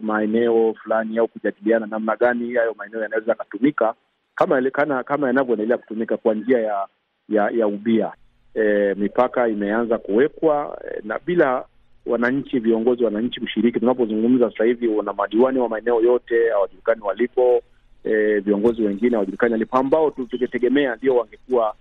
maeneo 0.00 0.74
fulani 0.82 1.18
au 1.18 1.28
kujadiliana 1.28 1.86
namna 1.86 2.16
gani 2.16 2.54
hayo 2.54 2.74
maeneo 2.78 3.02
yanaweza 3.02 3.32
yakatumika 3.32 3.94
kama 4.34 4.70
kana, 4.70 5.02
kama 5.04 5.26
yanavyoendelea 5.26 5.78
kutumika 5.78 6.16
kwa 6.16 6.34
njia 6.34 6.58
ya 6.58 6.86
ya, 7.28 7.50
ya 7.50 7.66
ubia. 7.66 8.12
E, 8.54 8.94
mipaka 8.94 9.48
imeanza 9.48 9.98
kuwekwa 9.98 10.78
e, 10.90 11.00
na 11.04 11.18
bila 11.26 11.64
wananchi 12.06 12.58
viongozi 12.58 13.04
wananchi 13.04 13.40
kushiriki. 13.40 13.80
Tunapozungumza 13.80 14.50
sasa 14.50 14.64
hivi, 14.64 14.88
wana 14.88 15.12
madiwani 15.12 15.58
wa 15.58 15.68
maeneo 15.68 16.00
yote 16.00 16.50
hawajulikani 16.50 17.00
walipo. 17.02 17.62
E, 18.04 18.38
viongozi 18.40 18.82
wengine 18.82 19.10
hawajulikani 19.10 19.52
walipo, 19.52 19.76
ambao 19.78 20.10
tukitegemea 20.10 20.96
ndio 20.96 21.16
wangekuwa 21.16 21.74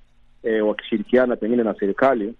e, 0.43 0.61
wakishirikiana 0.61 1.35
pengine 1.35 1.63
na 1.63 1.75
serikali 1.79 2.33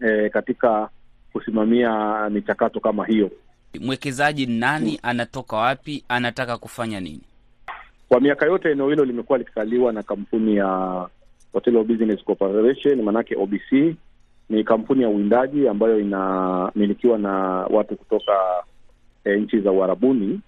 e, 0.00 0.28
katika 0.28 0.88
kusimamia 1.32 1.90
michakato 2.30 2.80
kama 2.80 3.06
hiyo. 3.06 3.30
Mwekezaji 3.80 4.46
nani? 4.46 4.98
Anatoka 5.02 5.56
wapi? 5.56 6.04
Anataka 6.08 6.58
kufanya 6.58 7.00
nini? 7.00 7.20
Kwa 8.08 8.20
miaka 8.20 8.46
yote 8.46 8.70
eneo 8.70 8.88
hilo 8.90 9.04
limekuwa 9.04 9.38
likikaliwa 9.38 9.92
na 9.92 10.02
kampuni 10.02 10.56
ya 10.56 11.08
Hotel 11.52 11.84
Business 11.84 12.24
Corporation, 12.24 13.02
maanake 13.02 13.36
OBC 13.36 13.96
ni 14.52 14.64
kampuni 14.64 15.02
ya 15.02 15.08
uwindaji 15.08 15.68
ambayo 15.68 16.00
inamilikiwa 16.00 17.18
na 17.18 17.30
watu 17.70 17.96
kutoka 17.96 18.32
e, 19.24 19.36
nchi 19.36 19.60
za 19.60 19.72
Uarabuni 19.72 20.40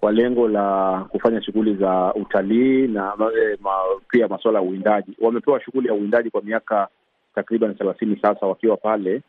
kwa 0.00 0.12
lengo 0.12 0.48
la 0.48 0.98
kufanya 1.08 1.42
shughuli 1.42 1.74
za 1.74 2.14
utalii 2.14 2.86
na 2.88 3.12
e, 3.42 3.56
ma, 3.60 3.70
pia 4.10 4.28
masuala 4.28 4.58
ya 4.58 4.64
uwindaji. 4.64 5.12
Wamepewa 5.20 5.60
shughuli 5.60 5.88
ya 5.88 5.94
uwindaji 5.94 6.30
kwa 6.30 6.42
miaka 6.42 6.88
takriban 7.34 7.74
thelathini 7.74 8.18
sasa 8.22 8.46
wakiwa 8.46 8.76
pale, 8.76 9.22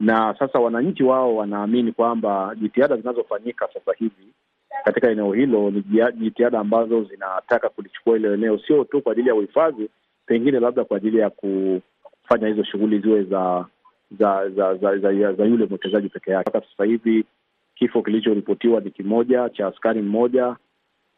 na 0.00 0.34
sasa 0.38 0.58
wananchi 0.58 1.02
wao 1.04 1.36
wanaamini 1.36 1.92
kwamba 1.92 2.54
jitihada 2.60 2.96
zinazofanyika 2.96 3.68
sasa 3.74 3.92
hivi 3.98 4.26
katika 4.84 5.10
eneo 5.10 5.32
hilo 5.32 5.70
ni 5.70 5.82
jitihada 6.14 6.58
ambazo 6.60 7.04
zinataka 7.04 7.68
kulichukua 7.68 8.16
hilo 8.16 8.34
eneo, 8.34 8.58
sio 8.58 8.84
tu 8.84 9.02
kwa 9.02 9.12
ajili 9.12 9.28
ya 9.28 9.34
uhifadhi, 9.34 9.88
pengine 10.26 10.60
labda 10.60 10.84
kwa 10.84 10.96
ajili 10.96 11.18
ya 11.18 11.30
ku 11.30 11.80
fanya 12.30 12.48
hizo 12.48 12.64
shughuli 12.64 12.98
ziwe 12.98 13.22
za 13.22 13.66
za 14.18 14.48
za 14.50 14.74
za, 14.74 14.98
za, 14.98 15.32
za, 15.32 15.44
yule 15.44 15.66
mwekezaji 15.66 16.08
peke 16.08 16.30
yake. 16.30 16.50
Mpaka 16.50 16.66
sasa 16.70 16.84
hivi 16.84 17.24
kifo 17.74 18.02
kilichoripotiwa 18.02 18.80
ni 18.80 18.90
kimoja 18.90 19.48
cha 19.48 19.66
askari 19.66 20.02
mmoja 20.02 20.56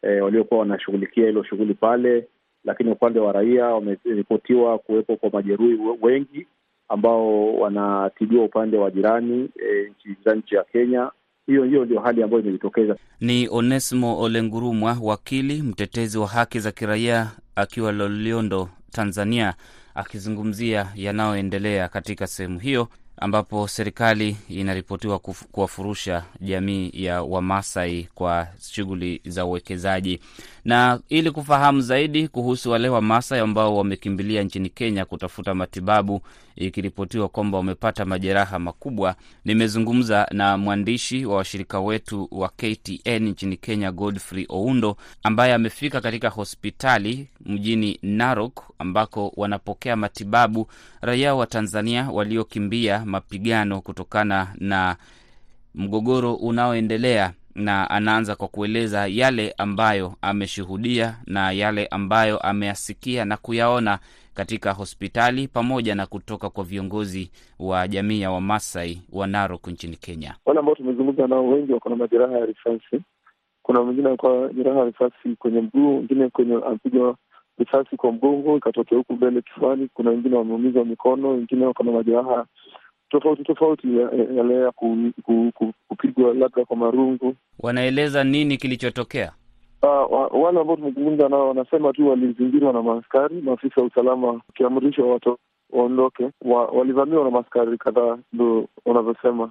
e, 0.01 0.21
waliokuwa 0.21 0.59
wanashughulikia 0.59 1.25
hilo 1.25 1.43
shughuli 1.43 1.73
pale, 1.73 2.27
lakini 2.65 2.91
upande 2.91 3.19
wa 3.19 3.31
raia 3.31 3.65
wameripotiwa 3.65 4.79
kuwepo 4.79 5.15
kwa 5.17 5.29
majeruhi 5.29 5.77
wengi 6.01 6.47
ambao 6.89 7.53
wanatibiwa 7.55 8.45
upande 8.45 8.77
wa 8.77 8.91
jirani 8.91 9.49
e, 9.65 9.91
nchi 10.35 10.55
ya 10.55 10.63
Kenya. 10.63 11.11
Hiyo 11.47 11.63
hiyo 11.63 11.85
ndio 11.85 11.99
hali 11.99 12.23
ambayo 12.23 12.43
imejitokeza. 12.43 12.95
Ni 13.21 13.47
Onesmo 13.51 14.19
Olengurumwa, 14.21 14.97
wakili 15.01 15.61
mtetezi 15.61 16.17
wa 16.17 16.27
haki 16.27 16.59
za 16.59 16.71
kiraia 16.71 17.31
akiwa 17.55 17.91
Loliondo, 17.91 18.69
Tanzania 18.91 19.53
akizungumzia 19.95 20.87
yanayoendelea 20.95 21.87
katika 21.87 22.27
sehemu 22.27 22.59
hiyo 22.59 22.87
ambapo 23.17 23.67
serikali 23.67 24.37
inaripotiwa 24.49 25.19
kuwafurusha 25.51 26.23
jamii 26.41 26.91
ya 26.93 27.23
Wamasai 27.23 28.07
kwa 28.15 28.47
shughuli 28.71 29.21
za 29.25 29.45
uwekezaji. 29.45 30.19
Na 30.65 30.99
ili 31.09 31.31
kufahamu 31.31 31.81
zaidi 31.81 32.27
kuhusu 32.27 32.71
wale 32.71 32.89
Wamasai 32.89 33.39
ambao 33.39 33.77
wamekimbilia 33.77 34.43
nchini 34.43 34.69
Kenya 34.69 35.05
kutafuta 35.05 35.53
matibabu, 35.55 36.21
ikiripotiwa 36.55 37.29
kwamba 37.29 37.57
wamepata 37.57 38.05
majeraha 38.05 38.59
makubwa, 38.59 39.15
nimezungumza 39.45 40.27
na 40.31 40.57
mwandishi 40.57 41.25
wa 41.25 41.35
washirika 41.35 41.79
wetu 41.79 42.27
wa 42.31 42.49
KTN 42.49 43.23
nchini 43.27 43.57
Kenya, 43.57 43.91
Godfrey 43.91 44.45
Oundo, 44.49 44.97
ambaye 45.23 45.53
amefika 45.53 46.01
katika 46.01 46.29
hospitali 46.29 47.27
mjini 47.45 47.99
Narok 48.01 48.63
ambako 48.79 49.33
wanapokea 49.35 49.95
matibabu 49.95 50.67
raia 51.01 51.35
wa 51.35 51.47
Tanzania 51.47 52.09
waliokimbia 52.11 53.05
mapigano 53.05 53.81
kutokana 53.81 54.47
na 54.57 54.95
mgogoro 55.75 56.33
unaoendelea 56.35 57.33
na 57.55 57.89
anaanza 57.89 58.35
kwa 58.35 58.47
kueleza 58.47 59.07
yale 59.07 59.53
ambayo 59.57 60.15
ameshuhudia 60.21 61.17
na 61.25 61.51
yale 61.51 61.85
ambayo 61.87 62.37
ameyasikia 62.37 63.25
na 63.25 63.37
kuyaona 63.37 63.99
katika 64.33 64.71
hospitali 64.71 65.47
pamoja 65.47 65.95
na 65.95 66.05
kutoka 66.05 66.49
kwa 66.49 66.63
viongozi 66.63 67.31
wa 67.59 67.87
jamii 67.87 68.21
ya 68.21 68.31
Wamasai 68.31 69.01
wa 69.11 69.27
Narok 69.27 69.67
nchini 69.67 69.95
Kenya. 69.95 70.35
Wale 70.45 70.59
ambao 70.59 70.75
tumezungumza 70.75 71.27
nao 71.27 71.47
wengi 71.49 71.73
wako 71.73 71.89
na 71.89 71.95
majeraha 71.95 72.37
ya 72.39 72.45
risasi. 72.45 73.01
Kuna 73.61 73.81
mwingine 73.83 74.07
alikuwa 74.07 74.53
jeraha 74.53 74.79
ya 74.79 74.85
risasi 74.85 75.35
kwenye 75.39 75.61
mguu, 75.61 75.95
wengine 75.97 76.29
kwenye 76.29 76.53
amepigwa 76.55 77.15
risasi 77.57 77.95
kwa 77.97 78.11
mgongo 78.11 78.57
ikatokea 78.57 78.97
huku 78.97 79.13
mbele 79.13 79.41
kifuani. 79.41 79.89
Kuna 79.93 80.09
wengine 80.09 80.35
wameumizwa 80.35 80.85
mikono, 80.85 81.29
wengine 81.29 81.65
wako 81.65 81.83
na 81.83 81.91
majeraha 81.91 82.45
tofauti 83.09 83.43
tofauti 83.43 83.87
yale 84.37 84.55
ya 84.55 84.71
ku, 84.71 84.97
ku, 85.23 85.51
ku, 85.53 85.73
kupigwa 85.87 86.33
labda 86.33 86.65
kwa 86.65 86.77
marungu. 86.77 87.35
Wanaeleza 87.59 88.23
nini 88.23 88.57
kilichotokea? 88.57 89.31
Uh, 89.83 90.43
wale 90.43 90.59
ambao 90.61 90.75
tumezungumza 90.75 91.29
nao 91.29 91.47
wanasema 91.47 91.93
tu 91.93 92.09
walizingirwa 92.09 92.73
na 92.73 92.81
maaskari, 92.83 93.41
maafisa 93.41 93.81
wa 93.81 93.87
usalama 93.87 94.27
wakiamrishwa 94.27 95.07
watu 95.07 95.37
waondoke. 95.69 96.29
Wa, 96.41 96.65
walivamiwa 96.65 97.23
na 97.23 97.31
maaskari 97.31 97.77
kadhaa, 97.77 98.17
ndo 98.33 98.67
wanavyosema. 98.85 99.43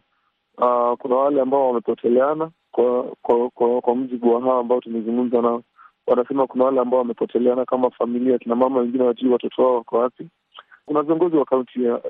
Uh, 0.59 0.99
kuna 0.99 1.17
wale 1.17 1.41
ambao 1.41 1.67
wamepoteleana 1.69 2.51
kwa 2.71 3.03
kwa, 3.23 3.51
kwa, 3.51 3.81
kwa 3.81 3.97
mjibu 3.97 4.35
wa 4.35 4.41
hawa 4.41 4.61
ambao 4.61 4.81
tumezungumza 4.81 5.43
nao, 5.43 5.63
wanasema 6.07 6.47
kuna 6.47 6.65
wale 6.65 6.81
ambao 6.81 6.99
wamepoteleana 6.99 7.65
kama 7.65 7.91
familia, 7.91 8.39
kina 8.39 8.55
mama 8.57 8.81
wengine 8.81 9.05
wajui 9.05 9.31
watoto 9.33 9.63
wao 9.63 9.75
wako 9.75 9.99
wapi. 9.99 10.29
Kuna 10.87 11.03
viongozi 11.03 11.37
wa 11.37 11.45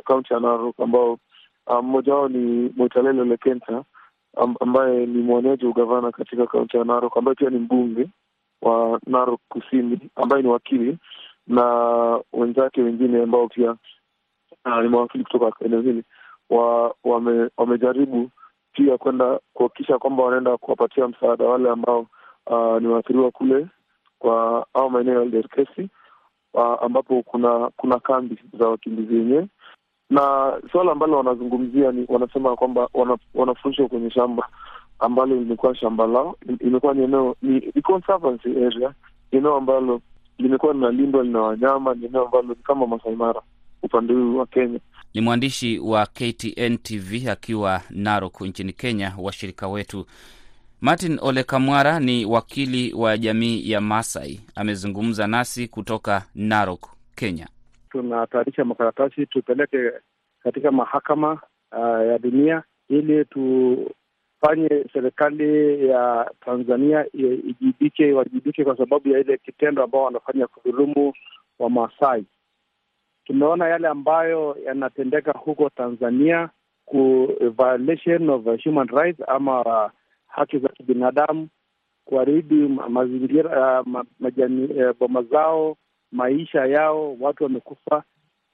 kaunti 0.05 0.33
ya 0.35 0.41
Narok 0.41 0.81
ambao 0.81 1.19
mmoja 1.83 2.12
um, 2.14 2.19
wao 2.19 2.29
ni 2.29 2.73
Mwitalelo 2.76 3.25
Lekenta 3.25 3.85
ambaye 4.61 5.07
ni 5.07 5.23
mwenyeji 5.23 5.67
ugavana 5.67 6.12
katika 6.12 6.47
kaunti 6.47 6.77
ya 6.77 6.85
Narok, 6.85 7.17
ambaye 7.17 7.35
pia 7.35 7.51
ni 7.51 7.59
mbunge 7.59 8.09
wa 8.62 9.01
Narok 9.07 9.41
Kusini, 9.49 9.99
ambaye 10.17 10.43
ni 10.43 10.49
wakili 10.49 10.99
na 11.47 11.65
wenzake 12.33 12.83
wengine 12.83 13.23
ambao 13.23 13.49
pia 13.49 13.77
ni 14.83 14.89
mawakili 14.89 15.25
kutoka 15.25 15.65
eneo 15.65 15.81
hili 15.81 16.05
wa, 16.51 16.95
wame, 17.05 17.51
wamejaribu 17.57 18.31
pia 18.73 18.99
kwenda 18.99 19.41
kuhakikisha 19.53 19.99
kwamba 19.99 20.23
wanaenda 20.25 20.57
kuwapatia 20.57 21.09
msaada 21.09 21.45
wale 21.45 21.71
ambao 21.71 22.07
uh, 22.47 22.79
ni 22.83 22.89
waathiriwa 22.89 23.31
kule 23.31 23.67
kwa 24.19 24.67
au 24.75 24.91
maeneo 24.91 25.21
ya 25.23 25.29
Derkesi 25.29 25.89
uh, 26.55 26.83
ambapo 26.83 27.23
kuna 27.23 27.71
kuna 27.77 27.99
kambi 28.01 28.39
za 28.59 28.69
wakimbizi 28.69 29.15
wenyewe 29.15 29.47
na 30.12 30.52
suala 30.73 30.92
ambalo 30.92 31.16
wanazungumzia 31.16 31.92
ni 31.92 32.04
wanasema 32.09 32.57
kwamba 32.57 32.88
wana, 32.95 33.16
wanafurushwa 33.35 33.88
kwenye 33.88 34.11
shamba 34.11 34.49
ambalo 34.99 35.35
limekuwa 35.37 35.75
shamba 35.76 36.07
lao, 36.07 36.37
imekuwa 36.61 36.95
ni 36.95 37.02
eneo 37.04 37.37
ni, 37.42 37.73
ni 37.75 37.83
conservancy 37.83 38.49
area, 38.66 38.92
eneo 39.31 39.57
ambalo 39.57 40.00
limekuwa 40.38 40.73
linalindwa, 40.73 41.23
lina 41.23 41.40
wanyama, 41.40 41.95
ni 41.95 42.07
eneo 42.07 42.25
ambalo 42.25 42.49
ni 42.49 42.54
kama 42.54 42.87
Masai 42.87 43.16
Mara 43.16 43.40
upande 43.83 44.14
huu 44.14 44.37
wa 44.38 44.47
Kenya. 44.47 44.78
Ni 45.14 45.21
mwandishi 45.21 45.78
wa 45.78 46.07
KTN 46.07 46.78
TV 46.78 47.28
akiwa 47.31 47.81
Narok 47.90 48.40
nchini 48.40 48.73
Kenya. 48.73 49.12
Washirika 49.19 49.69
wetu 49.69 50.07
Martin 50.81 51.19
Ole 51.23 51.45
Kamwara 51.45 52.00
ni 52.00 52.25
wakili 52.25 52.92
wa 52.95 53.19
jamii 53.19 53.71
ya 53.71 53.81
Masai, 53.81 54.40
amezungumza 54.54 55.26
nasi 55.26 55.69
kutoka 55.69 56.23
Narok, 56.35 56.87
Kenya. 57.16 57.49
Tunatayarisha 57.92 58.64
makaratasi 58.64 59.26
tupeleke 59.26 59.92
katika 60.42 60.70
mahakama 60.70 61.32
uh, 61.72 62.06
ya 62.06 62.18
dunia 62.18 62.62
ili 62.88 63.25
tufanye 63.25 64.84
serikali 64.92 65.87
ya 65.88 66.30
Tanzania 66.44 67.06
ijibike, 67.14 68.08
iwajibike 68.08 68.64
kwa 68.64 68.76
sababu 68.76 69.08
ya 69.08 69.18
ile 69.20 69.37
kitendo 69.38 69.82
ambao 69.82 70.02
wanafanya 70.04 70.46
kudhulumu 70.46 71.12
wa 71.58 71.70
Maasai. 71.70 72.25
Tumeona 73.25 73.68
yale 73.68 73.88
ambayo 73.88 74.56
yanatendeka 74.66 75.32
huko 75.32 75.70
Tanzania 75.70 76.49
ku 76.84 77.28
violation 77.58 78.30
of 78.30 78.44
human 78.64 78.88
rights 78.88 79.20
ama 79.28 79.90
haki 80.26 80.58
za 80.58 80.68
kibinadamu, 80.68 81.49
kuharibu 82.04 82.68
mazingira 82.68 83.80
uh, 83.80 83.87
ma, 83.87 84.04
majani, 84.20 84.64
uh, 84.64 84.96
boma 85.00 85.22
zao, 85.22 85.76
maisha 86.12 86.66
yao, 86.66 87.16
watu 87.21 87.45
wamekufa. 87.45 88.02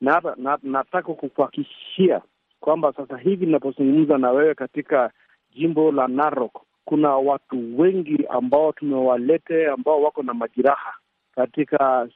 Na, 0.00 0.22
na 0.36 0.58
nataka 0.62 1.14
kukuhakikishia 1.14 2.20
kwamba 2.60 2.92
sasa 2.92 3.16
hivi 3.18 3.46
ninapozungumza 3.46 4.18
na 4.18 4.30
wewe 4.30 4.54
katika 4.54 5.10
jimbo 5.54 5.92
la 5.92 6.08
Narok 6.08 6.62
kuna 6.88 7.16
watu 7.16 7.80
wengi 7.80 8.26
ambao 8.28 8.72
tumewalete 8.72 9.66
ambao 9.68 10.02
wako 10.02 10.22
na 10.22 10.34
majeraha 10.34 10.94
katika 11.34 12.08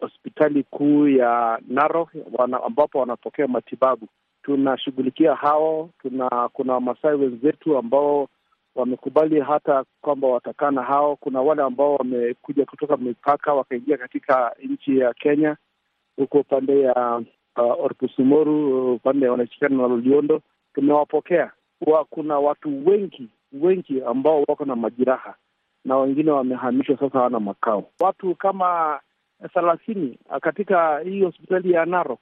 hospitali 0.00 0.62
kuu 0.62 1.08
ya 1.08 1.58
Narok 1.68 2.08
wana, 2.32 2.62
ambapo 2.64 2.98
wanapokea 2.98 3.48
matibabu. 3.48 4.08
Tunashughulikia 4.42 5.34
hao. 5.34 5.90
Tuna 6.02 6.48
kuna 6.52 6.72
Wamasai 6.74 7.14
wenzetu 7.16 7.78
ambao 7.78 8.28
wamekubali 8.74 9.40
hata 9.40 9.84
kwamba 10.00 10.28
watakaa 10.28 10.70
na 10.70 10.82
hao. 10.82 11.16
Kuna 11.16 11.40
wale 11.40 11.62
ambao 11.62 11.94
wamekuja 11.94 12.64
kutoka 12.66 12.96
mipaka 12.96 13.54
wakaingia 13.54 13.96
katika 13.98 14.56
nchi 14.62 14.98
ya 14.98 15.14
Kenya 15.14 15.56
huko 16.16 16.38
upande 16.38 16.80
ya 16.80 17.22
uh, 17.56 17.84
Orpusumoru 17.84 18.94
upande 18.94 19.28
wanashikana 19.28 19.76
na 19.76 19.88
Loliondo. 19.88 20.42
Tumewapokea 20.74 21.52
wa, 21.86 22.04
kuna 22.04 22.38
watu 22.38 22.86
wengi 22.88 23.28
wengi 23.52 24.02
ambao 24.02 24.42
wako 24.48 24.64
na 24.64 24.76
majeraha 24.76 25.34
na 25.84 25.96
wengine 25.96 26.30
wamehamishwa 26.30 26.98
sasa, 26.98 27.18
hawana 27.18 27.40
makao. 27.40 27.84
Watu 28.00 28.34
kama 28.34 29.00
thelathini 29.54 30.18
katika 30.40 30.98
hii 30.98 31.22
hospitali 31.24 31.72
ya 31.72 31.86
Narok 31.86 32.20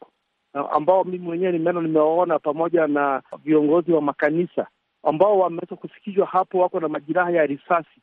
ambao 0.53 1.05
mimi 1.05 1.19
mwenyewe 1.19 1.53
nimeenda 1.53 1.81
nimewaona, 1.83 2.39
pamoja 2.39 2.87
na 2.87 3.23
viongozi 3.45 3.93
wa 3.93 4.01
makanisa 4.03 4.67
ambao 5.03 5.39
wameweza 5.39 5.77
kufikishwa 5.77 6.27
hapo, 6.27 6.59
wako 6.59 6.81
na 6.81 6.89
majeraha 6.89 7.31
ya 7.31 7.47
risasi, 7.47 8.01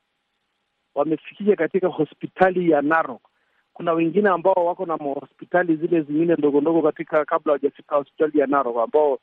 wamefikishwa 0.96 1.56
katika 1.56 1.88
hospitali 1.88 2.70
ya 2.72 2.82
Narok. 2.82 3.22
Kuna 3.74 3.94
wengine 3.94 4.30
ambao 4.30 4.66
wako 4.66 4.86
na 4.86 4.94
hospitali 4.94 5.76
zile 5.76 6.02
zingine 6.02 6.36
ndogo 6.38 6.62
ndogo 6.62 6.82
katika 6.82 7.26
kabla 7.26 7.52
hawajafika 7.52 7.96
hospitali 7.96 8.40
ya 8.40 8.48
Narok, 8.48 8.78
ambao 8.78 9.20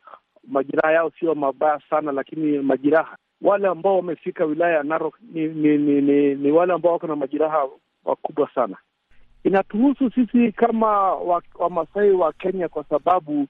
majeraha 0.48 0.92
yao 0.92 1.10
sio 1.20 1.34
mabaya 1.34 1.80
sana, 1.90 2.12
lakini 2.12 2.58
majeraha 2.58 3.16
wale 3.42 3.68
ambao 3.68 3.96
wamefika 3.96 4.44
wilaya 4.44 4.76
ya 4.76 4.82
Narok 4.82 5.18
ni 5.32 5.48
ni, 5.48 5.78
ni, 5.78 6.00
ni, 6.00 6.34
ni 6.34 6.50
wale 6.52 6.72
ambao 6.72 6.92
wako 6.92 7.06
na 7.06 7.16
majeraha 7.16 7.68
makubwa 8.04 8.48
sana. 8.54 8.76
Inatuhusu 9.44 10.10
sisi 10.10 10.52
kama 10.52 11.12
Wamasai 11.58 12.10
wa, 12.10 12.26
wa 12.26 12.32
Kenya 12.32 12.68
kwa 12.68 12.84
sababu 12.84 13.46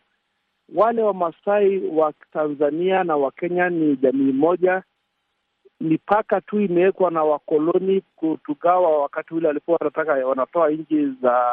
wale 0.74 1.02
Wamasai 1.02 1.78
wa 1.78 2.12
Tanzania 2.32 3.04
na 3.04 3.16
Wakenya 3.16 3.68
ni 3.70 3.96
jamii 3.96 4.32
moja. 4.32 4.82
Mipaka 5.80 6.40
tu 6.40 6.60
imewekwa 6.60 7.10
na 7.10 7.22
wakoloni 7.24 8.02
kutugawa 8.16 8.98
wakati 9.02 9.34
ule 9.34 9.46
walikuwa 9.48 9.76
wanataka 9.80 10.12
wanatoa 10.26 10.70
nchi 10.70 11.06
za 11.22 11.44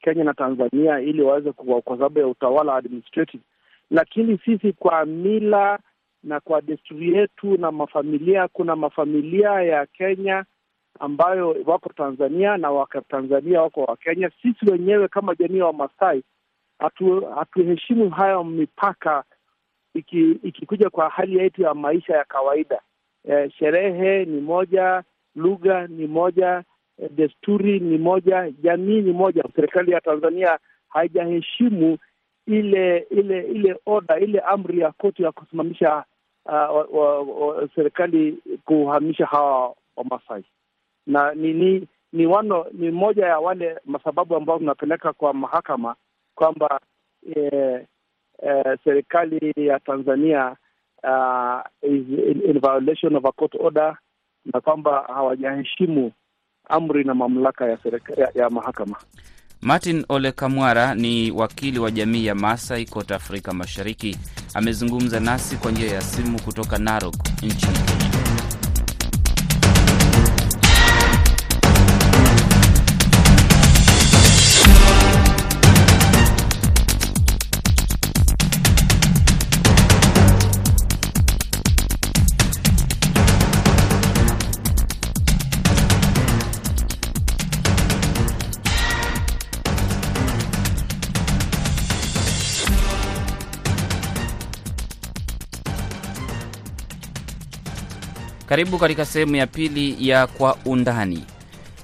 Kenya 0.00 0.24
na 0.24 0.34
Tanzania 0.34 1.00
ili 1.00 1.22
waweze 1.22 1.52
kwa 1.52 1.82
sababu 1.96 2.18
ya 2.18 2.26
utawala 2.26 2.74
administrative, 2.76 3.42
lakini 3.90 4.38
sisi 4.44 4.72
kwa 4.72 5.04
mila 5.06 5.78
na 6.22 6.40
kwa 6.40 6.60
desturi 6.60 7.14
yetu 7.16 7.56
na 7.58 7.72
mafamilia, 7.72 8.48
kuna 8.48 8.76
mafamilia 8.76 9.50
ya 9.50 9.86
Kenya 9.86 10.44
ambayo 11.00 11.56
wako 11.66 11.88
Tanzania 11.96 12.56
na 12.56 12.70
Wakatanzania 12.70 13.62
wako 13.62 13.80
wa 13.84 13.96
Kenya. 13.96 14.30
Sisi 14.42 14.70
wenyewe 14.70 15.08
kama 15.08 15.34
jamii 15.34 15.58
ya 15.58 15.66
Wamasai 15.66 16.22
hatuheshimu 17.34 18.10
hayo 18.10 18.44
mipaka, 18.44 19.24
ikikuja 19.94 20.86
iki 20.86 20.90
kwa 20.90 21.08
hali 21.08 21.38
yetu 21.38 21.62
ya 21.62 21.74
maisha 21.74 22.16
ya 22.16 22.24
kawaida. 22.24 22.80
E, 23.28 23.50
sherehe 23.50 24.24
ni 24.24 24.40
moja, 24.40 25.02
lugha 25.36 25.86
ni 25.86 26.06
moja, 26.06 26.64
e, 26.98 27.08
desturi 27.08 27.80
ni 27.80 27.98
moja, 27.98 28.50
jamii 28.62 29.00
ni 29.00 29.12
moja. 29.12 29.44
Serikali 29.56 29.92
ya 29.92 30.00
Tanzania 30.00 30.58
haijaheshimu 30.88 31.98
ile 32.46 33.06
ile 33.10 33.40
ile 33.42 33.76
oda 33.86 34.18
ile 34.18 34.38
amri 34.40 34.78
ya 34.80 34.92
koti 34.92 35.22
ya 35.22 35.32
kusimamisha 35.32 36.04
uh, 36.44 37.64
serikali 37.74 38.38
kuhamisha 38.64 39.26
hawa 39.26 39.74
Wamasai 39.96 40.44
na 41.06 41.34
ni 41.34 41.52
ni 41.52 41.88
ni 42.12 42.26
wano 42.26 42.66
ni 42.72 42.90
moja 42.90 43.26
ya 43.26 43.38
wale 43.38 43.76
masababu 43.84 44.36
ambao 44.36 44.58
tunapeleka 44.58 45.12
kwa 45.12 45.34
mahakama 45.34 45.94
kwamba 46.40 46.80
eh, 47.36 47.86
eh, 48.42 48.78
serikali 48.84 49.52
ya 49.56 49.80
Tanzania 49.80 50.56
uh, 51.04 51.60
is 51.82 52.06
in, 52.48 52.60
violation 52.60 53.16
of 53.16 53.24
a 53.24 53.32
court 53.32 53.54
order 53.60 53.98
na 54.44 54.60
kwamba 54.60 55.04
hawajaheshimu 55.14 56.12
amri 56.68 57.04
na 57.04 57.14
mamlaka 57.14 57.66
ya, 57.66 57.76
serikali, 57.82 58.20
ya, 58.20 58.30
ya 58.34 58.50
mahakama. 58.50 58.96
Martin 59.62 60.04
Ole 60.08 60.32
Kamwara 60.32 60.94
ni 60.94 61.30
wakili 61.30 61.78
wa 61.78 61.90
jamii 61.90 62.26
ya 62.26 62.34
Maasai 62.34 62.86
kote 62.86 63.14
Afrika 63.14 63.52
Mashariki. 63.52 64.16
Amezungumza 64.54 65.20
nasi 65.20 65.56
kwa 65.56 65.70
njia 65.70 65.94
ya 65.94 66.00
simu 66.00 66.40
kutoka 66.42 66.78
Narok 66.78 67.14
nchini 67.42 67.78
Kenya. 67.78 68.09
Karibu 98.50 98.78
katika 98.78 99.04
sehemu 99.04 99.36
ya 99.36 99.46
pili 99.46 100.08
ya 100.08 100.26
Kwa 100.26 100.56
Undani. 100.64 101.24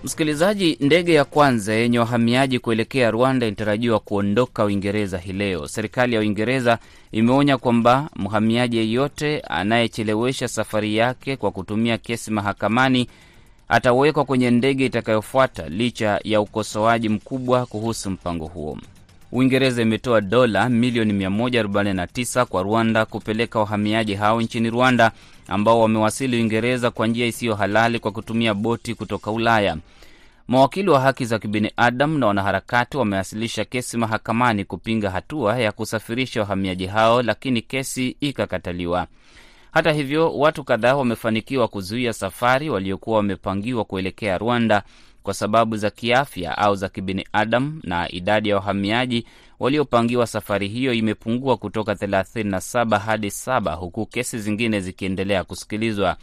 Msikilizaji, 0.04 0.76
ndege 0.80 1.14
ya 1.14 1.24
kwanza 1.24 1.74
yenye 1.74 1.98
wahamiaji 1.98 2.58
kuelekea 2.58 3.10
Rwanda 3.10 3.46
inatarajiwa 3.46 3.98
kuondoka 4.00 4.64
Uingereza 4.64 5.18
hii 5.18 5.32
leo. 5.32 5.68
Serikali 5.68 6.14
ya 6.14 6.20
Uingereza 6.20 6.78
imeonya 7.12 7.58
kwamba 7.58 8.10
mhamiaji 8.16 8.76
yeyote 8.76 9.40
anayechelewesha 9.40 10.48
safari 10.48 10.96
yake 10.96 11.36
kwa 11.36 11.50
kutumia 11.50 11.98
kesi 11.98 12.30
mahakamani 12.30 13.08
atawekwa 13.68 14.24
kwenye 14.24 14.50
ndege 14.50 14.86
itakayofuata, 14.86 15.68
licha 15.68 16.20
ya 16.24 16.40
ukosoaji 16.40 17.08
mkubwa 17.08 17.66
kuhusu 17.66 18.10
mpango 18.10 18.46
huo. 18.46 18.78
Uingereza 19.32 19.82
imetoa 19.82 20.20
dola 20.20 20.68
milioni 20.68 21.12
149 21.26 22.44
kwa 22.44 22.62
Rwanda 22.62 23.04
kupeleka 23.06 23.58
wahamiaji 23.58 24.14
hao 24.14 24.40
nchini 24.42 24.70
Rwanda 24.70 25.12
ambao 25.48 25.80
wamewasili 25.80 26.36
Uingereza 26.36 26.90
kwa 26.90 27.06
njia 27.06 27.26
isiyo 27.26 27.54
halali 27.54 27.98
kwa 27.98 28.12
kutumia 28.12 28.54
boti 28.54 28.94
kutoka 28.94 29.30
Ulaya. 29.30 29.76
Mawakili 30.48 30.90
wa 30.90 31.00
haki 31.00 31.24
za 31.24 31.38
kibinadamu 31.38 32.18
na 32.18 32.26
wanaharakati 32.26 32.96
wamewasilisha 32.96 33.64
kesi 33.64 33.96
mahakamani 33.96 34.64
kupinga 34.64 35.10
hatua 35.10 35.58
ya 35.58 35.72
kusafirisha 35.72 36.40
wahamiaji 36.40 36.86
hao, 36.86 37.22
lakini 37.22 37.62
kesi 37.62 38.16
ikakataliwa. 38.20 39.06
Hata 39.70 39.92
hivyo, 39.92 40.38
watu 40.38 40.64
kadhaa 40.64 40.94
wamefanikiwa 40.96 41.68
kuzuia 41.68 42.12
safari 42.12 42.70
waliokuwa 42.70 43.16
wamepangiwa 43.16 43.84
kuelekea 43.84 44.38
Rwanda 44.38 44.82
kwa 45.26 45.34
sababu 45.34 45.76
za 45.76 45.90
kiafya 45.90 46.58
au 46.58 46.74
za 46.76 46.88
kibinadamu, 46.88 47.80
na 47.82 48.12
idadi 48.12 48.48
ya 48.48 48.56
wahamiaji 48.56 49.26
waliopangiwa 49.58 50.26
safari 50.26 50.68
hiyo 50.68 50.92
imepungua 50.92 51.56
kutoka 51.56 51.92
37 51.92 52.98
hadi 52.98 53.26
7 53.28 53.74
huku 53.76 54.06
kesi 54.06 54.38
zingine 54.38 54.80
zikiendelea 54.80 55.44
kusikilizwa. 55.44 56.16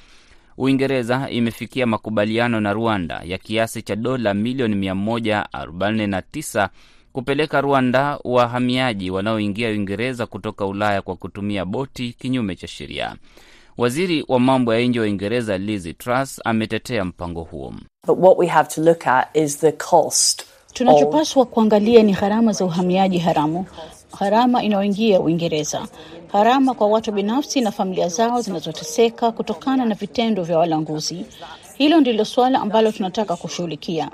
Uingereza 0.58 1.30
imefikia 1.30 1.86
makubaliano 1.86 2.62
na 2.62 2.74
Rwanda 2.74 3.22
ya 3.26 3.38
kiasi 3.38 3.82
cha 3.82 3.96
dola 3.96 4.34
milioni 4.34 4.90
149 4.90 6.70
kupeleka 7.14 7.62
Rwanda 7.62 8.20
wahamiaji 8.24 9.12
wanaoingia 9.12 9.70
Uingereza 9.70 10.26
kutoka 10.26 10.66
Ulaya 10.66 11.02
kwa 11.02 11.16
kutumia 11.16 11.66
boti 11.66 12.14
kinyume 12.20 12.56
cha 12.56 12.68
sheria. 12.68 13.16
Waziri 13.78 14.26
wa 14.28 14.40
mambo 14.40 14.74
ya 14.74 14.82
nje 14.88 15.00
wa 15.00 15.06
Uingereza 15.06 15.58
Liz 15.58 15.88
Truss 15.98 16.42
ametetea 16.46 17.06
mpango 17.06 17.42
huo. 17.44 17.74
But 18.08 18.18
what 18.20 18.38
we 18.38 18.48
have 18.48 18.70
to 18.76 18.82
look 18.82 19.08
at 19.08 19.28
is 19.34 19.58
the 19.60 19.72
cost. 19.72 20.44
Tunachopaswa 20.74 21.46
kuangalia 21.46 22.04
ni 22.04 22.14
gharama 22.14 22.52
za 22.52 22.66
uhamiaji 22.66 23.18
haramu, 23.18 23.66
gharama 24.20 24.64
inayoingia 24.64 25.20
Uingereza, 25.20 25.88
gharama 26.34 26.74
kwa 26.74 26.88
watu 26.88 27.12
binafsi 27.12 27.62
na 27.62 27.72
familia 27.72 28.08
zao 28.10 28.42
zinazoteseka 28.42 29.32
kutokana 29.32 29.86
na 29.86 29.96
vitendo 29.96 30.44
vya 30.44 30.58
walanguzi. 30.58 31.26
Hilo 31.78 32.02
ndilo 32.02 32.26
suala 32.26 32.62
ambalo 32.62 32.92
tunataka 32.92 33.36
kushughulikia 33.36 34.10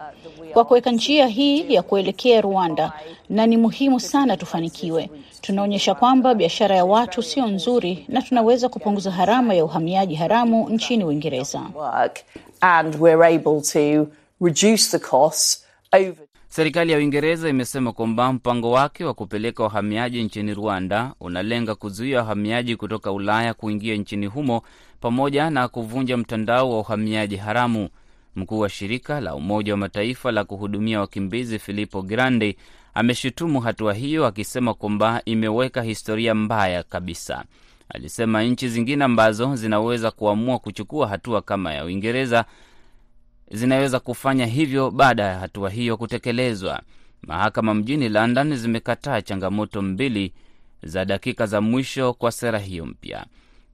kwa 0.54 0.66
kuweka 0.66 0.92
njia 0.92 1.28
hii 1.28 1.74
ya 1.74 1.82
kuelekea 1.84 2.42
Rwanda, 2.42 2.94
na 3.30 3.46
ni 3.46 3.58
muhimu 3.58 4.00
sana 4.00 4.38
tufanikiwe. 4.38 5.10
Tunaonyesha 5.42 5.96
kwamba 5.96 6.34
biashara 6.36 6.76
ya 6.76 6.86
watu 6.86 7.24
sio 7.24 7.48
nzuri 7.48 8.06
na 8.08 8.22
tunaweza 8.22 8.70
kupunguza 8.70 9.12
gharama 9.12 9.54
ya 9.54 9.66
uhamiaji 9.66 10.16
haramu 10.16 10.70
nchini 10.70 11.04
Uingereza. 11.04 11.62
Work 11.76 12.20
and 12.62 12.96
we're 13.00 13.26
able 13.36 13.62
to 13.62 14.08
reduce 14.42 14.84
the 14.92 15.00
costs 15.00 15.66
over 15.94 16.14
Serikali 16.52 16.92
ya 16.92 16.98
Uingereza 16.98 17.50
imesema 17.50 17.92
kwamba 17.94 18.34
mpango 18.34 18.72
wake 18.72 19.06
wa 19.06 19.14
kupeleka 19.14 19.64
wahamiaji 19.64 20.24
nchini 20.24 20.54
Rwanda 20.54 21.14
unalenga 21.20 21.76
kuzuia 21.76 22.18
wahamiaji 22.18 22.76
kutoka 22.76 23.12
Ulaya 23.12 23.54
kuingia 23.54 23.96
nchini 23.96 24.26
humo 24.26 24.62
pamoja 25.02 25.50
na 25.50 25.68
kuvunja 25.68 26.18
mtandao 26.18 26.72
wa 26.72 26.80
uhamiaji 26.80 27.36
haramu. 27.36 27.90
Mkuu 28.40 28.60
wa 28.60 28.70
shirika 28.70 29.22
la 29.22 29.36
Umoja 29.36 29.74
wa 29.74 29.78
Mataifa 29.78 30.32
la 30.32 30.44
kuhudumia 30.44 31.00
wakimbizi 31.00 31.60
Filippo 31.60 32.02
Grandi 32.02 32.58
ameshutumu 32.94 33.60
hatua 33.60 33.94
hiyo 33.94 34.26
akisema 34.26 34.74
kwamba 34.74 35.22
imeweka 35.26 35.82
historia 35.82 36.36
mbaya 36.36 36.84
kabisa. 36.84 37.44
Alisema 37.90 38.44
nchi 38.44 38.70
zingine 38.70 39.04
ambazo 39.04 39.56
zinaweza 39.56 40.12
kuamua 40.12 40.60
kuchukua 40.60 41.08
hatua 41.08 41.42
kama 41.42 41.74
ya 41.74 41.86
Uingereza 41.86 42.46
zinaweza 43.52 44.00
kufanya 44.00 44.46
hivyo 44.46 44.92
baada 44.92 45.24
ya 45.24 45.40
hatua 45.40 45.70
hiyo 45.70 45.98
kutekelezwa. 45.98 46.82
Mahakama 47.22 47.74
mjini 47.74 48.10
London 48.10 48.56
zimekataa 48.56 49.22
changamoto 49.22 49.82
mbili 49.82 50.34
za 50.84 51.06
dakika 51.06 51.46
za 51.46 51.62
mwisho 51.62 52.14
kwa 52.14 52.32
sera 52.32 52.60
hiyo 52.60 52.86
mpya. 52.86 53.26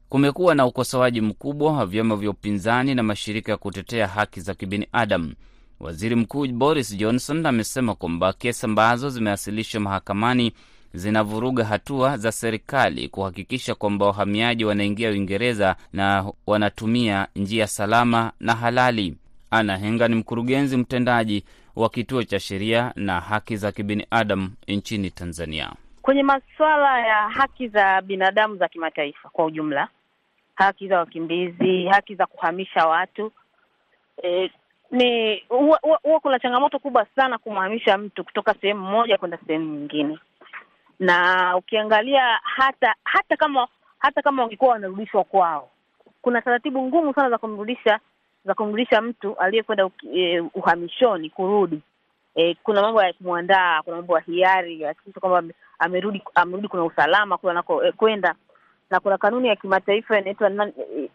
Kumekuwa 0.09 0.55
na 0.55 0.65
ukosoaji 0.65 1.21
mkubwa 1.21 1.71
wa 1.73 1.85
vyama 1.85 2.15
vya 2.15 2.29
upinzani 2.29 2.95
na 2.95 3.03
mashirika 3.03 3.51
ya 3.51 3.57
kutetea 3.57 4.07
haki 4.07 4.39
za 4.41 4.53
kibinadamu. 4.53 5.33
Waziri 5.79 6.15
Mkuu 6.15 6.47
Boris 6.47 6.97
Johnson 6.97 7.45
amesema 7.45 7.95
kwamba 7.95 8.33
kesi 8.33 8.65
ambazo 8.65 9.09
zimewasilishwa 9.09 9.81
mahakamani 9.81 10.53
zinavuruga 10.93 11.65
hatua 11.65 12.17
za 12.17 12.31
serikali 12.31 13.09
kuhakikisha 13.09 13.75
kwamba 13.75 14.05
wahamiaji 14.05 14.65
wanaingia 14.65 15.09
Uingereza 15.09 15.75
na 15.93 16.25
wanatumia 16.47 17.27
njia 17.35 17.67
salama 17.67 18.31
na 18.39 18.55
halali. 18.55 19.17
Ana 19.51 19.77
Henga 19.77 20.07
ni 20.07 20.15
mkurugenzi 20.15 20.77
mtendaji 20.77 21.43
wa 21.75 21.89
kituo 21.89 22.23
cha 22.23 22.39
sheria 22.39 22.91
na 22.95 23.19
haki 23.21 23.57
za 23.57 23.71
kibinadamu 23.71 24.49
nchini 24.67 25.09
Tanzania. 25.11 25.71
Kwenye 26.01 26.23
masuala 26.23 26.99
ya 27.07 27.29
haki 27.29 27.67
za 27.67 28.01
binadamu 28.01 28.55
za 28.57 28.67
kimataifa 28.67 29.29
kwa 29.29 29.45
ujumla, 29.45 29.87
haki 30.55 30.87
za 30.87 30.99
wakimbizi, 30.99 31.85
haki 31.85 32.15
za 32.15 32.25
kuhamisha 32.25 32.87
watu 32.87 33.31
e, 34.23 34.51
ni 34.91 35.37
huwa 36.03 36.19
kuna 36.21 36.39
changamoto 36.39 36.79
kubwa 36.79 37.05
sana 37.15 37.37
kumhamisha 37.37 37.97
mtu 37.97 38.23
kutoka 38.23 38.53
sehemu 38.53 38.81
moja 38.81 39.17
kwenda 39.17 39.37
sehemu 39.47 39.75
nyingine, 39.75 40.19
na 40.99 41.53
ukiangalia 41.57 42.39
hata 42.43 42.95
hata 43.03 43.37
kama 43.37 43.67
hata 43.99 44.21
kama 44.21 44.41
wangekuwa 44.43 44.71
wanarudishwa 44.71 45.23
kwao, 45.23 45.69
kuna 46.21 46.41
taratibu 46.41 46.81
ngumu 46.83 47.13
sana 47.13 47.29
za 47.29 47.37
kumrudisha 47.37 47.99
za 48.45 48.53
kumrudisha 48.53 49.01
mtu 49.01 49.35
aliyekwenda 49.35 49.89
e, 50.15 50.39
uhamishoni 50.39 51.29
kurudi. 51.29 51.81
E, 52.35 52.55
kuna 52.63 52.81
mambo 52.81 53.03
ya 53.03 53.13
kumwandaa, 53.13 53.81
kuna 53.81 53.95
mambo 53.97 54.15
ya 54.17 54.23
hiari 54.23 54.81
yakikisha 54.81 55.19
kwamba 55.19 55.53
amerudi 55.79 56.23
amerudi, 56.35 56.67
kuna 56.67 56.83
usalama 56.83 57.37
kule 57.37 57.51
anako 57.51 57.83
e, 57.85 57.91
kwenda 57.91 58.35
na 58.89 58.99
kuna 58.99 59.17
kanuni 59.17 59.47
ya 59.47 59.55
kimataifa 59.55 60.19
inaitwa 60.19 60.71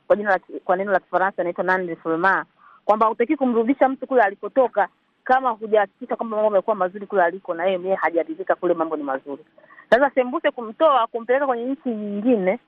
kwa 0.07 0.17
jina 0.17 0.41
kwa 0.65 0.77
neno 0.77 0.93
la 0.93 1.01
Kifaransa 1.01 1.43
inaitwa 1.43 1.65
non 1.65 1.87
refoulement, 1.89 2.47
kwamba 2.85 3.07
hutaki 3.07 3.37
kumrudisha 3.37 3.89
mtu 3.89 4.07
kule 4.07 4.23
alikotoka 4.23 4.89
kama 5.25 5.51
hujahakikisha 5.51 6.17
kwamba 6.17 6.37
mambo 6.37 6.51
yamekuwa 6.51 6.77
mazuri 6.77 7.07
kule 7.07 7.23
aliko 7.23 7.55
na 7.55 7.65
yeye 7.65 7.79
mwenyewe 7.79 7.97
hajaridhika 7.97 8.55
kule 8.55 8.75
mambo 8.75 8.97
ni 8.97 9.03
mazuri. 9.03 9.45
Sasa 9.91 10.11
sembuse 10.11 10.51
kumtoa 10.51 11.07
kumpeleka 11.07 11.47
kwenye 11.47 11.65
nchi 11.65 11.89
nyingine 11.89 12.59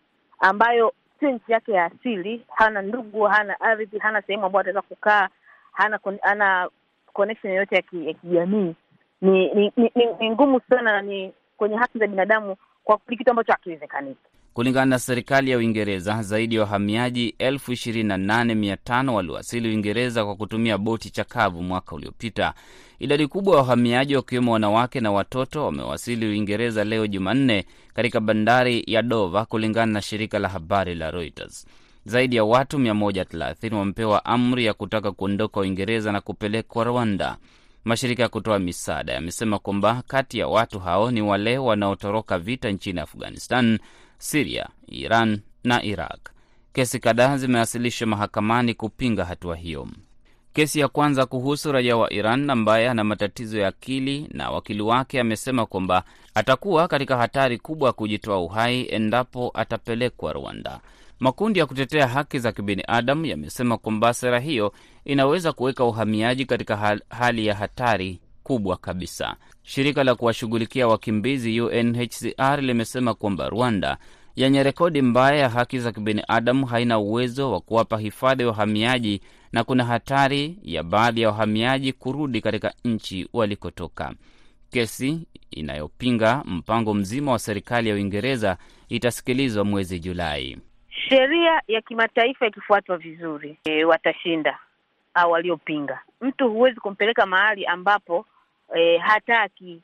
ambayo 0.41 0.93
sio 1.21 1.31
nchi 1.31 1.53
yake 1.53 1.73
ya 1.73 1.85
asili, 1.85 2.45
hana 2.55 2.83
ndugu, 2.83 3.23
hana 3.23 3.61
ardhi, 3.61 3.99
hana 3.99 4.23
sehemu 4.23 4.47
ambayo 4.47 4.61
ataweza 4.61 4.83
kukaa, 4.83 5.29
hana 5.73 5.99
hana 6.23 6.69
connection 7.13 7.53
yoyote 7.53 7.75
ya 7.77 7.83
kijamii, 8.15 8.75
ni 9.21 9.55
ni, 9.55 9.73
ni, 9.77 9.93
ni, 9.95 10.07
ni 10.21 10.31
ngumu 10.31 10.61
sana 10.71 11.03
ni 11.03 11.33
kwenye 11.57 11.77
haki 11.77 11.99
za 11.99 12.07
binadamu 12.07 12.57
kwa 12.85 12.97
kweli 12.99 13.17
kitu 13.19 13.31
ambacho 13.31 13.53
hakiwezekaniki. 13.53 14.32
Kulingana 14.55 14.87
na 14.87 14.99
serikali 14.99 15.51
ya 15.51 15.59
Uingereza, 15.59 16.23
zaidi 16.23 16.55
ya 16.55 16.61
wahamiaji 16.61 17.35
elfu 17.39 17.73
ishirini 17.73 18.09
na 18.09 18.17
nane 18.17 18.55
mia 18.55 18.77
tano 18.77 19.15
waliwasili 19.15 19.69
Uingereza 19.69 20.25
kwa 20.25 20.37
kutumia 20.37 20.79
boti 20.79 21.11
chakavu 21.11 21.63
mwaka 21.63 21.95
uliopita. 21.95 22.55
Idadi 22.99 23.27
kubwa 23.27 23.55
ya 23.57 23.61
wahamiaji 23.63 24.17
wakiwemo 24.17 24.53
wanawake 24.53 25.01
na 25.01 25.13
watoto 25.13 25.65
wamewasili 25.65 26.27
Uingereza 26.27 26.85
leo 26.85 27.07
Jumanne 27.07 27.65
katika 27.95 28.21
bandari 28.21 28.85
ya 28.87 29.03
Dover, 29.03 29.47
kulingana 29.47 29.93
na 29.93 30.03
shirika 30.03 30.39
la 30.39 30.49
habari 30.49 30.95
la 30.95 31.11
Reuters. 31.11 31.67
Zaidi 32.05 32.37
ya 32.37 32.45
watu 32.45 32.79
130 32.79 33.75
wamepewa 33.75 34.25
amri 34.25 34.65
ya 34.65 34.75
kutaka 34.75 35.13
kuondoka 35.13 35.61
Uingereza 35.61 36.13
na 36.13 36.21
kupelekwa 36.21 36.85
Rwanda. 36.85 37.37
Mashirika 37.85 38.23
ya 38.23 38.29
kutoa 38.29 38.59
misaada 38.59 39.13
yamesema 39.13 39.59
kwamba 39.59 40.03
kati 40.07 40.39
ya 40.39 40.49
watu 40.49 40.81
hao 40.81 41.11
ni 41.11 41.23
wale 41.23 41.59
wanaotoroka 41.59 42.39
vita 42.39 42.71
nchini 42.71 43.01
Afghanistan, 43.01 43.79
Siria, 44.23 44.69
Iran 44.89 45.41
na 45.65 45.83
Iraq. 45.83 46.31
Kesi 46.73 46.99
kadhaa 47.01 47.37
zimewasilishwa 47.37 48.07
mahakamani 48.07 48.75
kupinga 48.75 49.25
hatua 49.25 49.57
hiyo. 49.57 49.89
Kesi 50.53 50.81
ya 50.81 50.89
kwanza 50.89 51.27
kuhusu 51.27 51.73
raia 51.73 51.97
wa 51.97 52.13
Iran 52.13 52.51
ambaye 52.51 52.89
ana 52.91 53.05
matatizo 53.05 53.59
ya 53.61 53.69
akili, 53.69 54.29
na 54.33 54.51
wakili 54.51 54.83
wake 54.83 55.21
amesema 55.21 55.67
kwamba 55.67 56.05
atakuwa 56.35 56.89
katika 56.89 57.17
hatari 57.17 57.59
kubwa 57.59 57.87
ya 57.89 57.93
kujitoa 57.93 58.39
uhai 58.39 58.87
endapo 58.91 59.51
atapelekwa 59.55 60.33
Rwanda. 60.33 60.81
Makundi 61.21 61.59
ya 61.59 61.67
kutetea 61.67 62.09
haki 62.09 62.39
za 62.39 62.53
kibinadamu 62.53 63.27
yamesema 63.27 63.79
kwamba 63.79 64.15
sera 64.15 64.41
hiyo 64.41 64.73
inaweza 65.05 65.53
kuweka 65.53 65.85
uhamiaji 65.85 66.45
katika 66.45 66.99
hali 67.09 67.47
ya 67.47 67.55
hatari 67.55 68.21
kubwa 68.43 68.77
kabisa. 68.77 69.37
Shirika 69.63 70.05
la 70.05 70.15
kuwashughulikia 70.15 70.89
wakimbizi 70.89 71.61
UNHCR 71.61 72.61
limesema 72.63 73.15
kwamba 73.15 73.49
Rwanda 73.49 73.97
yenye 74.37 74.63
rekodi 74.63 75.03
mbaya 75.03 75.39
ya 75.41 75.49
haki 75.49 75.79
za 75.79 75.93
kibinadamu 75.93 76.67
haina 76.67 76.99
uwezo 76.99 77.53
wa 77.53 77.61
kuwapa 77.61 77.99
hifadhi 77.99 78.45
wahamiaji 78.45 79.21
na 79.53 79.65
kuna 79.65 79.85
hatari 79.85 80.59
ya 80.63 80.83
baadhi 80.83 81.21
ya 81.23 81.29
wahamiaji 81.29 81.93
kurudi 81.93 82.41
katika 82.41 82.75
nchi 82.85 83.29
walikotoka. 83.33 84.13
Kesi 84.71 85.27
inayopinga 85.51 86.43
mpango 86.45 86.95
mzima 86.95 87.33
wa 87.33 87.39
serikali 87.39 87.89
ya 87.89 87.95
Uingereza 87.95 88.57
itasikilizwa 88.89 89.65
mwezi 89.65 90.01
Julai. 90.01 90.59
Sheria 91.09 91.63
ya 91.69 91.81
kimataifa 91.81 92.47
ikifuatwa 92.47 92.97
vizuri, 92.99 93.59
e, 93.65 93.85
watashinda 93.85 94.59
au 95.15 95.31
waliopinga. 95.31 96.01
Mtu 96.21 96.51
huwezi 96.51 96.81
kumpeleka 96.81 97.27
mahali 97.27 97.67
ambapo 97.67 98.27
e, 98.75 98.99
hataki 98.99 99.83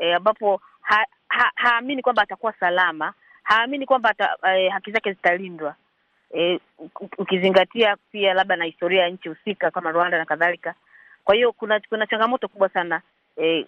e, 0.00 0.12
ambapo 0.14 0.60
ha, 0.80 1.04
ha, 1.28 1.50
haamini 1.54 2.02
kwamba 2.02 2.22
atakuwa 2.22 2.52
salama, 2.52 3.12
haamini 3.42 3.86
kwamba 3.86 4.14
e, 4.56 4.68
haki 4.68 4.92
zake 4.92 5.12
zitalindwa 5.12 5.74
e, 6.38 6.60
ukizingatia 7.18 7.96
pia 8.12 8.34
labda 8.34 8.56
na 8.56 8.64
historia 8.64 9.02
ya 9.02 9.08
nchi 9.08 9.28
husika 9.28 9.70
kama 9.70 9.90
Rwanda 9.90 10.18
na 10.18 10.24
kadhalika. 10.24 10.74
Kwa 11.24 11.34
hiyo 11.34 11.52
kuna 11.52 11.80
kuna 11.88 12.06
changamoto 12.06 12.48
kubwa 12.48 12.68
sana 12.68 13.00
e, 13.42 13.64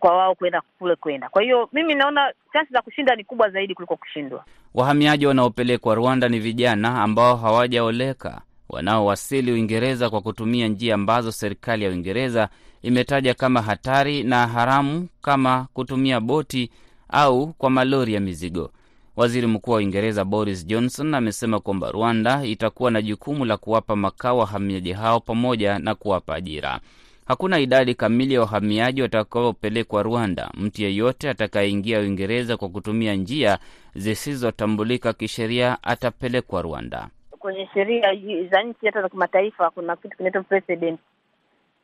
kwa 0.00 0.16
wao 0.16 0.34
kwenda 0.34 0.62
kule 0.78 0.96
kwenda. 0.96 1.28
Kwa 1.28 1.42
hiyo 1.42 1.68
mimi 1.72 1.94
naona 1.94 2.32
chansi 2.52 2.72
za 2.72 2.82
kushinda 2.82 3.14
ni 3.16 3.24
kubwa 3.24 3.50
zaidi 3.50 3.74
kuliko 3.74 3.96
kushindwa. 3.96 4.44
Wahamiaji 4.74 5.26
wanaopelekwa 5.26 5.94
Rwanda 5.94 6.28
ni 6.28 6.38
vijana 6.38 7.02
ambao 7.02 7.36
hawajaoleka 7.36 8.40
wanaowasili 8.68 9.52
Uingereza 9.52 10.10
kwa 10.10 10.20
kutumia 10.20 10.68
njia 10.68 10.94
ambazo 10.94 11.32
serikali 11.32 11.84
ya 11.84 11.90
Uingereza 11.90 12.48
imetaja 12.84 13.34
kama 13.34 13.62
hatari 13.62 14.22
na 14.22 14.46
haramu 14.46 15.08
kama 15.22 15.66
kutumia 15.72 16.20
boti 16.20 16.70
au 17.08 17.52
kwa 17.52 17.70
malori 17.70 18.14
ya 18.14 18.20
mizigo. 18.20 18.70
Waziri 19.16 19.46
Mkuu 19.46 19.70
wa 19.70 19.76
Uingereza 19.76 20.24
Boris 20.24 20.66
Johnson 20.66 21.14
amesema 21.14 21.60
kwamba 21.60 21.90
Rwanda 21.90 22.44
itakuwa 22.44 22.90
na 22.90 23.02
jukumu 23.02 23.44
la 23.44 23.56
kuwapa 23.56 23.96
makao 23.96 24.38
wahamiaji 24.38 24.92
hao 24.92 25.20
pamoja 25.20 25.78
na 25.78 25.94
kuwapa 25.94 26.34
ajira. 26.34 26.80
Hakuna 27.26 27.58
idadi 27.58 27.94
kamili 27.94 28.34
ya 28.34 28.40
wahamiaji 28.40 29.02
watakaopelekwa 29.02 30.02
Rwanda. 30.02 30.50
Mtu 30.54 30.82
yeyote 30.82 31.30
atakayeingia 31.30 32.00
Uingereza 32.00 32.56
kwa 32.56 32.68
kutumia 32.68 33.14
njia 33.14 33.58
zisizotambulika 33.94 35.12
kisheria 35.12 35.78
atapelekwa 35.82 36.62
Rwanda. 36.62 37.08
Kwenye 37.38 37.68
sheria 37.74 38.14
za 38.50 38.62
nchi 38.62 38.86
hata 38.86 39.02
za 39.02 39.08
kimataifa 39.08 39.70
kuna 39.70 39.96
kitu 39.96 40.16
kinaitwa 40.16 40.42
precedent. 40.42 41.00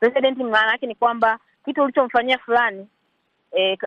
Precedent 0.01 0.37
maana 0.37 0.71
yake 0.71 0.87
ni 0.87 0.95
kwamba 0.95 1.39
kitu 1.65 1.83
ulichomfanyia 1.83 2.37
fulani 2.37 2.87
e, 3.57 3.77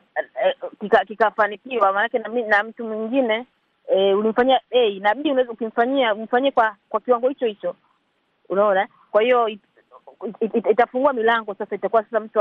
kikafanikiwa 1.07 1.79
kika 1.79 1.92
maanake 1.92 2.18
na, 2.18 2.29
na 2.29 2.62
mtu 2.62 2.85
mwingine 2.85 3.46
e, 3.88 4.14
ulimfanyia 4.14 4.61
A 4.70 4.85
inabidi 4.85 5.31
ukimfanyia 5.42 6.14
umfanyie 6.14 6.50
kwa 6.50 6.77
kwa 6.88 7.00
kiwango 7.00 7.29
hicho 7.29 7.46
hicho, 7.46 7.77
unaona. 8.48 8.88
Kwa 9.11 9.22
hiyo 9.22 9.48
it, 9.48 9.61
it, 10.40 10.55
it, 10.55 10.66
itafungua 10.66 11.12
milango 11.12 11.55
sasa. 11.55 11.74
Itakuwa 11.74 12.03
sasa 12.05 12.20
mtu 12.20 12.40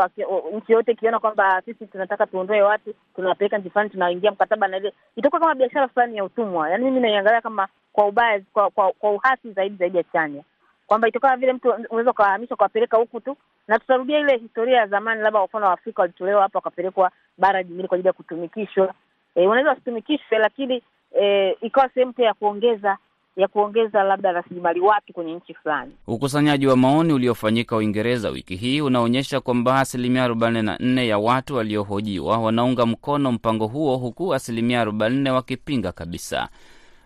nchi 0.58 0.72
yote 0.72 0.92
ikiona 0.92 1.20
kwamba 1.20 1.62
sisi 1.66 1.88
tunataka 1.88 2.26
tuondoe 2.28 2.62
watu 2.62 2.94
tunawapeleka 3.16 3.58
nchi 3.58 3.70
fulani, 3.70 3.90
tunaingia 3.90 4.32
mkataba 4.32 4.68
na 4.68 4.78
ile, 4.78 4.94
itakuwa 5.16 5.40
kama 5.42 5.56
biashara 5.56 5.88
fulani 5.88 6.18
ya 6.18 6.24
utumwa. 6.24 6.70
Yaani 6.70 6.86
mimi 6.86 7.00
naiangalia 7.00 7.42
kama 7.42 7.68
kwa 7.94 8.06
ubaya, 8.08 8.42
kwa 8.54 8.70
kwa, 8.70 8.92
kwa 8.92 9.12
uhasi 9.12 9.52
zaidi 9.52 9.76
zaidi 9.76 9.98
ya 9.98 10.04
chanya, 10.04 10.44
kwamba 10.88 11.08
itakuwa 11.08 11.38
vile 11.38 11.54
mtu 11.54 11.70
unaweza 11.90 12.12
ukawahamisha 12.12 12.54
ukawapeleka 12.56 12.98
huku 12.98 13.20
tu 13.22 13.38
na 13.68 13.80
tutarudia 13.80 14.20
ile 14.20 14.38
historia 14.38 14.78
ya 14.78 14.88
zamani, 14.88 15.22
labda 15.22 15.40
kwa 15.40 15.48
mfano 15.48 15.66
Waafrika 15.66 16.02
walitolewa 16.02 16.42
hapa 16.42 16.58
wakapelekwa 16.60 17.12
bara 17.38 17.64
jingine 17.64 17.88
kwa 17.88 17.96
ajili 17.96 18.08
ya 18.08 18.14
kutumikishwa. 18.14 18.94
E, 19.36 19.48
wanaweza 19.48 19.70
wasitumikishwe, 19.70 20.38
lakini 20.38 20.82
e, 21.22 21.52
ikawa 21.62 21.90
sehemu 21.90 22.14
pia 22.14 22.26
ya 22.26 22.34
kuongeza 22.34 22.98
ya 23.38 23.48
kuongeza 23.48 24.04
labda 24.04 24.32
rasilimali 24.32 24.80
watu 24.80 25.14
kwenye 25.14 25.34
nchi 25.36 25.54
fulani. 25.54 25.92
Ukusanyaji 26.08 26.68
wa 26.68 26.76
maoni 26.78 27.14
uliofanyika 27.14 27.76
Uingereza 27.76 28.30
wiki 28.30 28.56
hii 28.56 28.82
unaonyesha 28.82 29.40
kwamba 29.42 29.80
asilimia 29.80 30.24
arobaini 30.24 30.62
na 30.62 30.78
nne 30.80 31.08
ya 31.08 31.18
watu 31.18 31.56
waliohojiwa 31.56 32.38
wanaunga 32.38 32.86
mkono 32.86 33.32
mpango 33.32 33.68
huo 33.68 33.98
huku 33.98 34.34
asilimia 34.34 34.82
arobaini 34.82 35.30
wakipinga 35.30 35.92
kabisa. 35.92 36.50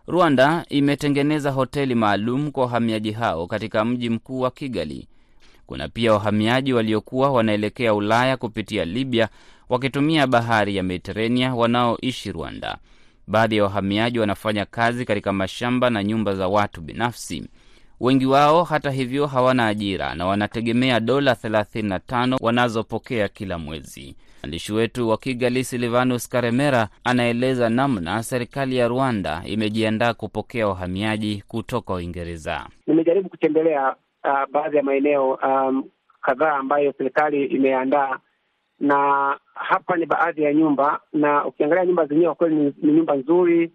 Rwanda 0.07 0.65
imetengeneza 0.69 1.51
hoteli 1.51 1.95
maalum 1.95 2.51
kwa 2.51 2.63
wahamiaji 2.63 3.11
hao 3.11 3.47
katika 3.47 3.85
mji 3.85 4.09
mkuu 4.09 4.39
wa 4.39 4.51
Kigali. 4.51 5.07
Kuna 5.65 5.87
pia 5.89 6.13
wahamiaji 6.13 6.73
waliokuwa 6.73 7.31
wanaelekea 7.31 7.93
Ulaya 7.93 8.37
kupitia 8.37 8.85
Libya 8.85 9.29
wakitumia 9.69 10.27
bahari 10.27 10.75
ya 10.75 10.83
Mediterania 10.83 11.55
wanaoishi 11.55 12.31
Rwanda. 12.31 12.77
Baadhi 13.27 13.57
ya 13.57 13.63
wahamiaji 13.63 14.19
wanafanya 14.19 14.65
kazi 14.65 15.05
katika 15.05 15.33
mashamba 15.33 15.89
na 15.89 16.03
nyumba 16.03 16.35
za 16.35 16.47
watu 16.47 16.81
binafsi. 16.81 17.47
Wengi 17.99 18.25
wao 18.25 18.63
hata 18.63 18.91
hivyo 18.91 19.27
hawana 19.27 19.67
ajira 19.67 20.15
na 20.15 20.25
wanategemea 20.25 20.99
dola 20.99 21.33
35 21.33 22.37
wanazopokea 22.41 23.27
kila 23.27 23.57
mwezi. 23.57 24.15
Mwandishi 24.47 24.73
wetu 24.73 25.09
wa 25.09 25.17
Kigali, 25.17 25.63
Silvanus 25.63 26.29
Karemera, 26.29 26.87
anaeleza 27.03 27.69
namna 27.69 28.23
serikali 28.23 28.77
ya 28.77 28.87
Rwanda 28.87 29.41
imejiandaa 29.45 30.13
kupokea 30.13 30.67
wahamiaji 30.67 31.43
kutoka 31.47 31.93
Uingereza. 31.93 32.67
Nimejaribu 32.87 33.29
kutembelea 33.29 33.95
uh, 34.23 34.51
baadhi 34.51 34.77
ya 34.77 34.83
maeneo 34.83 35.33
um, 35.33 35.83
kadhaa 36.21 36.53
ambayo 36.55 36.93
serikali 36.97 37.45
imeandaa 37.45 38.19
na 38.79 38.95
hapa 39.53 39.97
ni 39.97 40.05
baadhi 40.05 40.43
ya 40.43 40.53
nyumba, 40.53 40.99
na 41.13 41.45
ukiangalia 41.45 41.85
nyumba 41.85 42.05
zenyewe 42.05 42.25
kwa 42.27 42.35
kweli 42.35 42.55
ni, 42.55 42.73
ni 42.81 42.91
nyumba 42.93 43.15
nzuri. 43.15 43.71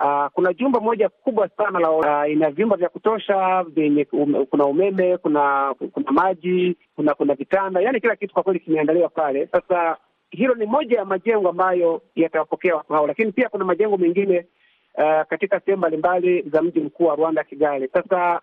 Uh, 0.00 0.26
kuna 0.32 0.52
jumba 0.52 0.80
moja 0.80 1.08
kubwa 1.08 1.48
sana 1.48 1.78
la 1.80 1.90
uh, 1.90 2.30
ina 2.32 2.50
vyumba 2.50 2.76
vya 2.76 2.88
kutosha 2.88 3.62
vyenye 3.62 4.06
um, 4.12 4.46
kuna 4.46 4.64
umeme, 4.64 5.16
kuna 5.18 5.74
kuna 5.92 6.12
maji, 6.12 6.76
kuna 6.96 7.14
kuna 7.14 7.34
vitanda, 7.34 7.80
yaani 7.80 8.00
kila 8.00 8.16
kitu 8.16 8.34
kwa 8.34 8.42
kweli 8.42 8.60
kimeandaliwa 8.60 9.08
pale. 9.08 9.46
Sasa 9.46 9.96
hilo 10.32 10.54
ni 10.54 10.66
moja 10.66 10.98
ya 10.98 11.04
majengo 11.04 11.48
ambayo 11.48 12.02
yatawapokea 12.16 12.76
watu 12.76 12.92
hao, 12.92 13.06
lakini 13.06 13.32
pia 13.32 13.48
kuna 13.48 13.64
majengo 13.64 13.96
mengine 13.96 14.46
uh, 14.94 15.22
katika 15.28 15.60
sehemu 15.60 15.78
mbalimbali 15.78 16.42
za 16.42 16.62
mji 16.62 16.80
mkuu 16.80 17.04
wa 17.04 17.16
Rwanda, 17.16 17.44
Kigali. 17.44 17.88
Sasa 17.88 18.40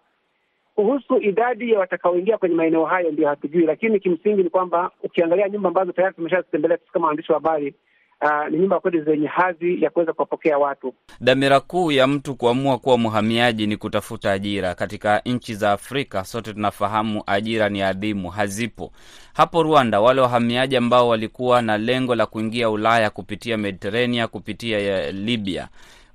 kuhusu 0.76 1.18
idadi 1.22 1.72
ya 1.72 1.80
watakaoingia 1.80 2.38
kwenye 2.38 2.56
maeneo 2.56 2.86
hayo 2.86 3.12
ndio 3.12 3.28
hatujui, 3.28 3.66
lakini 3.66 4.00
kimsingi 4.00 4.44
ni 4.44 4.50
kwamba 4.50 4.92
ukiangalia 5.04 5.50
nyumba 5.50 5.68
ambazo 5.70 5.92
tayari 5.92 6.16
tumeshazitembelea 6.16 6.78
sisi 6.78 6.92
kama 6.92 7.08
waandishi 7.08 7.32
wa 7.32 7.38
habari 7.38 7.74
uh, 8.22 8.48
ni 8.52 8.58
nyumba 8.60 8.80
kweli 8.80 9.02
zenye 9.02 9.28
hadhi 9.28 9.84
ya 9.84 9.90
kuweza 9.90 10.14
kuwapokea 10.14 10.58
watu. 10.58 10.94
Dhamira 11.22 11.60
kuu 11.60 11.92
ya 11.92 12.08
mtu 12.08 12.36
kuamua 12.36 12.78
kuwa 12.78 12.98
mhamiaji 12.98 13.68
ni 13.68 13.78
kutafuta 13.78 14.32
ajira. 14.32 14.76
Katika 14.76 15.22
nchi 15.26 15.54
za 15.56 15.72
Afrika 15.72 16.24
sote 16.24 16.54
tunafahamu 16.54 17.24
ajira 17.28 17.70
ni 17.70 17.82
adhimu, 17.82 18.30
hazipo. 18.30 18.92
Hapo 19.34 19.64
Rwanda, 19.64 20.00
wale 20.02 20.22
wahamiaji 20.22 20.78
ambao 20.78 21.08
walikuwa 21.08 21.62
na 21.62 21.78
lengo 21.78 22.16
la 22.16 22.26
kuingia 22.26 22.70
Ulaya 22.70 23.10
kupitia 23.10 23.58
Mediterania, 23.58 24.28
kupitia 24.28 25.12
Libya, 25.12 25.68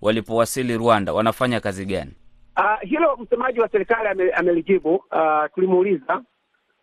walipowasili 0.03 0.77
Rwanda 0.77 1.13
wanafanya 1.13 1.61
kazi 1.61 1.87
gani? 1.87 2.13
Uh, 2.57 2.81
hilo 2.89 3.17
msemaji 3.17 3.61
wa 3.61 3.69
serikali 3.69 4.33
amelijibu. 4.33 4.95
Uh, 4.95 5.45
tulimuuliza 5.55 6.23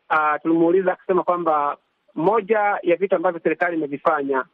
uh, 0.10 0.41
tulimuuliza 0.41 0.93
akisema 0.93 1.23
kwamba 1.23 1.77
moja 2.15 2.60
ya 2.84 2.95
vitu 2.95 3.15
ambavyo 3.15 3.39
serikali 3.43 3.77
imevifanya 3.77 4.45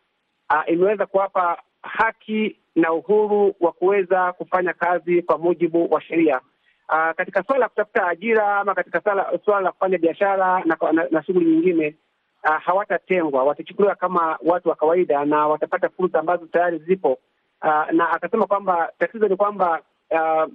uh, 0.49 0.73
imeweza 0.73 1.05
kuwapa 1.05 1.61
haki 1.81 2.55
na 2.75 2.93
uhuru 2.93 3.55
wa 3.59 3.71
kuweza 3.71 4.33
kufanya 4.33 4.73
kazi 4.73 5.21
kwa 5.21 5.37
mujibu 5.37 5.93
wa 5.93 6.01
sheria. 6.01 6.41
Uh, 6.89 7.11
katika 7.15 7.43
suala 7.43 7.59
la 7.59 7.69
kutafuta 7.69 8.07
ajira 8.07 8.57
ama 8.59 8.75
katika 8.75 9.01
suala 9.45 9.61
la 9.61 9.71
kufanya 9.71 9.97
biashara 9.97 10.63
na, 10.65 10.77
na, 10.91 11.07
na 11.11 11.23
shughuli 11.23 11.45
nyingine 11.45 11.95
uh, 12.43 12.61
hawatatengwa, 12.61 13.43
watachukuliwa 13.43 13.95
kama 13.95 14.37
watu 14.45 14.69
wa 14.69 14.75
kawaida 14.75 15.25
na 15.25 15.47
watapata 15.47 15.89
fursa 15.89 16.19
ambazo 16.19 16.45
tayari 16.45 16.77
zipo. 16.79 17.17
Uh, 17.63 17.91
na 17.91 18.09
akasema 18.11 18.45
kwamba 18.47 18.91
tatizo 18.99 19.27
ni 19.27 19.35
kwamba 19.35 19.81
uh, 20.11 20.51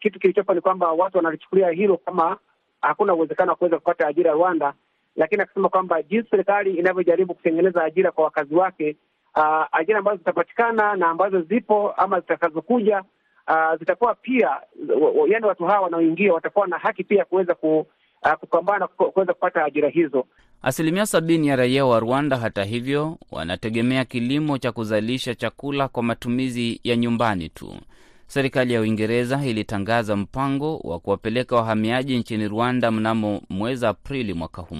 kitu 0.00 0.18
kilichopo 0.18 0.54
ni 0.54 0.60
kwamba 0.60 0.92
watu 0.92 1.16
wanalichukulia 1.16 1.70
hilo 1.70 1.96
kama 1.96 2.36
hakuna 2.80 3.14
uwezekano 3.14 3.50
wa 3.50 3.56
kuweza 3.56 3.78
kupata 3.78 4.06
ajira 4.06 4.32
Rwanda, 4.32 4.74
lakini 5.16 5.42
akasema 5.42 5.68
kwamba 5.68 6.02
jinsi 6.02 6.30
serikali 6.30 6.74
inavyojaribu 6.74 7.34
kutengeneza 7.34 7.84
ajira 7.84 8.10
kwa 8.12 8.24
wakazi 8.24 8.54
wake, 8.54 8.96
uh, 9.36 9.64
ajira 9.72 9.98
ambazo 9.98 10.16
zitapatikana 10.16 10.96
na 10.96 11.08
ambazo 11.08 11.40
zipo 11.42 11.90
ama 11.92 12.20
zitakazokuja, 12.20 13.02
uh, 13.48 13.78
zitakuwa 13.78 14.14
pia, 14.14 14.56
yaani 15.28 15.46
watu 15.46 15.64
hawa 15.64 15.80
wanaoingia 15.80 16.32
watakuwa 16.32 16.66
na 16.66 16.78
haki 16.78 17.04
pia 17.04 17.24
kuweza 17.24 17.54
ku, 17.54 17.86
uh, 18.22 18.32
kupambana 18.32 18.86
kuweza 18.86 19.32
kupata 19.34 19.64
ajira 19.64 19.88
hizo. 19.88 20.24
Asilimia 20.62 21.06
sabini 21.06 21.46
ya 21.48 21.56
raia 21.56 21.84
wa 21.86 22.00
Rwanda, 22.00 22.36
hata 22.36 22.64
hivyo, 22.64 23.18
wanategemea 23.30 24.04
kilimo 24.04 24.58
cha 24.58 24.72
kuzalisha 24.72 25.34
chakula 25.34 25.88
kwa 25.88 26.02
matumizi 26.02 26.80
ya 26.84 26.96
nyumbani 26.96 27.48
tu. 27.48 27.74
Serikali 28.26 28.74
ya 28.74 28.80
Uingereza 28.80 29.40
ilitangaza 29.44 30.16
mpango 30.16 30.76
wa 30.76 30.98
kuwapeleka 30.98 31.56
wahamiaji 31.56 32.18
nchini 32.18 32.48
Rwanda 32.48 32.90
mnamo 32.90 33.40
mwezi 33.50 33.86
Aprili 33.86 34.34
mwaka 34.34 34.62
huu. 34.62 34.76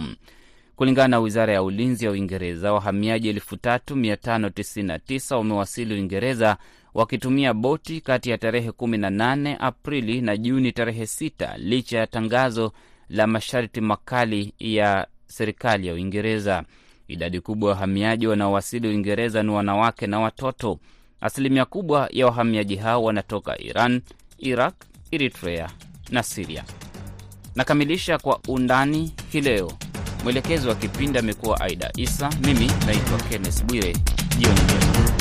Kulingana 0.76 1.08
na 1.08 1.20
wizara 1.20 1.52
ya 1.52 1.62
ulinzi 1.62 2.04
ya 2.04 2.10
Uingereza, 2.10 2.72
wahamiaji 2.72 3.28
elfu 3.28 3.56
tatu 3.56 3.96
mia 3.96 4.16
tano 4.16 4.50
tisini 4.50 4.88
na 4.88 4.98
tisa 4.98 5.36
wamewasili 5.36 5.94
Uingereza 5.94 6.56
wakitumia 6.94 7.54
boti 7.54 8.00
kati 8.00 8.30
ya 8.30 8.38
tarehe 8.38 8.68
18 8.70 9.56
Aprili 9.60 10.20
na 10.20 10.36
Juni 10.36 10.72
tarehe 10.72 11.02
6 11.04 11.58
licha 11.58 11.98
ya 11.98 12.06
tangazo 12.06 12.72
la 13.08 13.26
masharti 13.26 13.80
makali 13.80 14.54
ya 14.58 15.06
serikali 15.26 15.86
ya 15.86 15.94
Uingereza. 15.94 16.64
Idadi 17.08 17.40
kubwa 17.40 17.68
ya 17.70 17.74
wahamiaji 17.74 18.26
wanaowasili 18.26 18.88
Uingereza 18.88 19.42
ni 19.42 19.50
wanawake 19.50 20.06
na 20.06 20.20
watoto. 20.20 20.78
Asilimia 21.20 21.64
kubwa 21.64 22.08
ya 22.12 22.26
wahamiaji 22.26 22.76
hao 22.76 23.04
wanatoka 23.04 23.58
Iran, 23.60 24.02
Iraq, 24.38 24.74
Eritrea 25.10 25.70
na 26.10 26.22
Siria. 26.22 26.64
Nakamilisha 27.54 28.18
kwa 28.18 28.40
undani 28.48 29.12
hii 29.32 29.40
leo. 29.40 29.72
Mwelekezi 30.24 30.68
wa 30.68 30.74
kipindi 30.74 31.18
amekuwa 31.18 31.60
Aida 31.60 31.90
Isa. 31.96 32.30
Mimi 32.44 32.70
naitwa 32.86 33.18
Kenneth 33.30 33.64
Bwire. 33.64 33.96
Jioni 34.38 34.60
njema. 34.60 35.11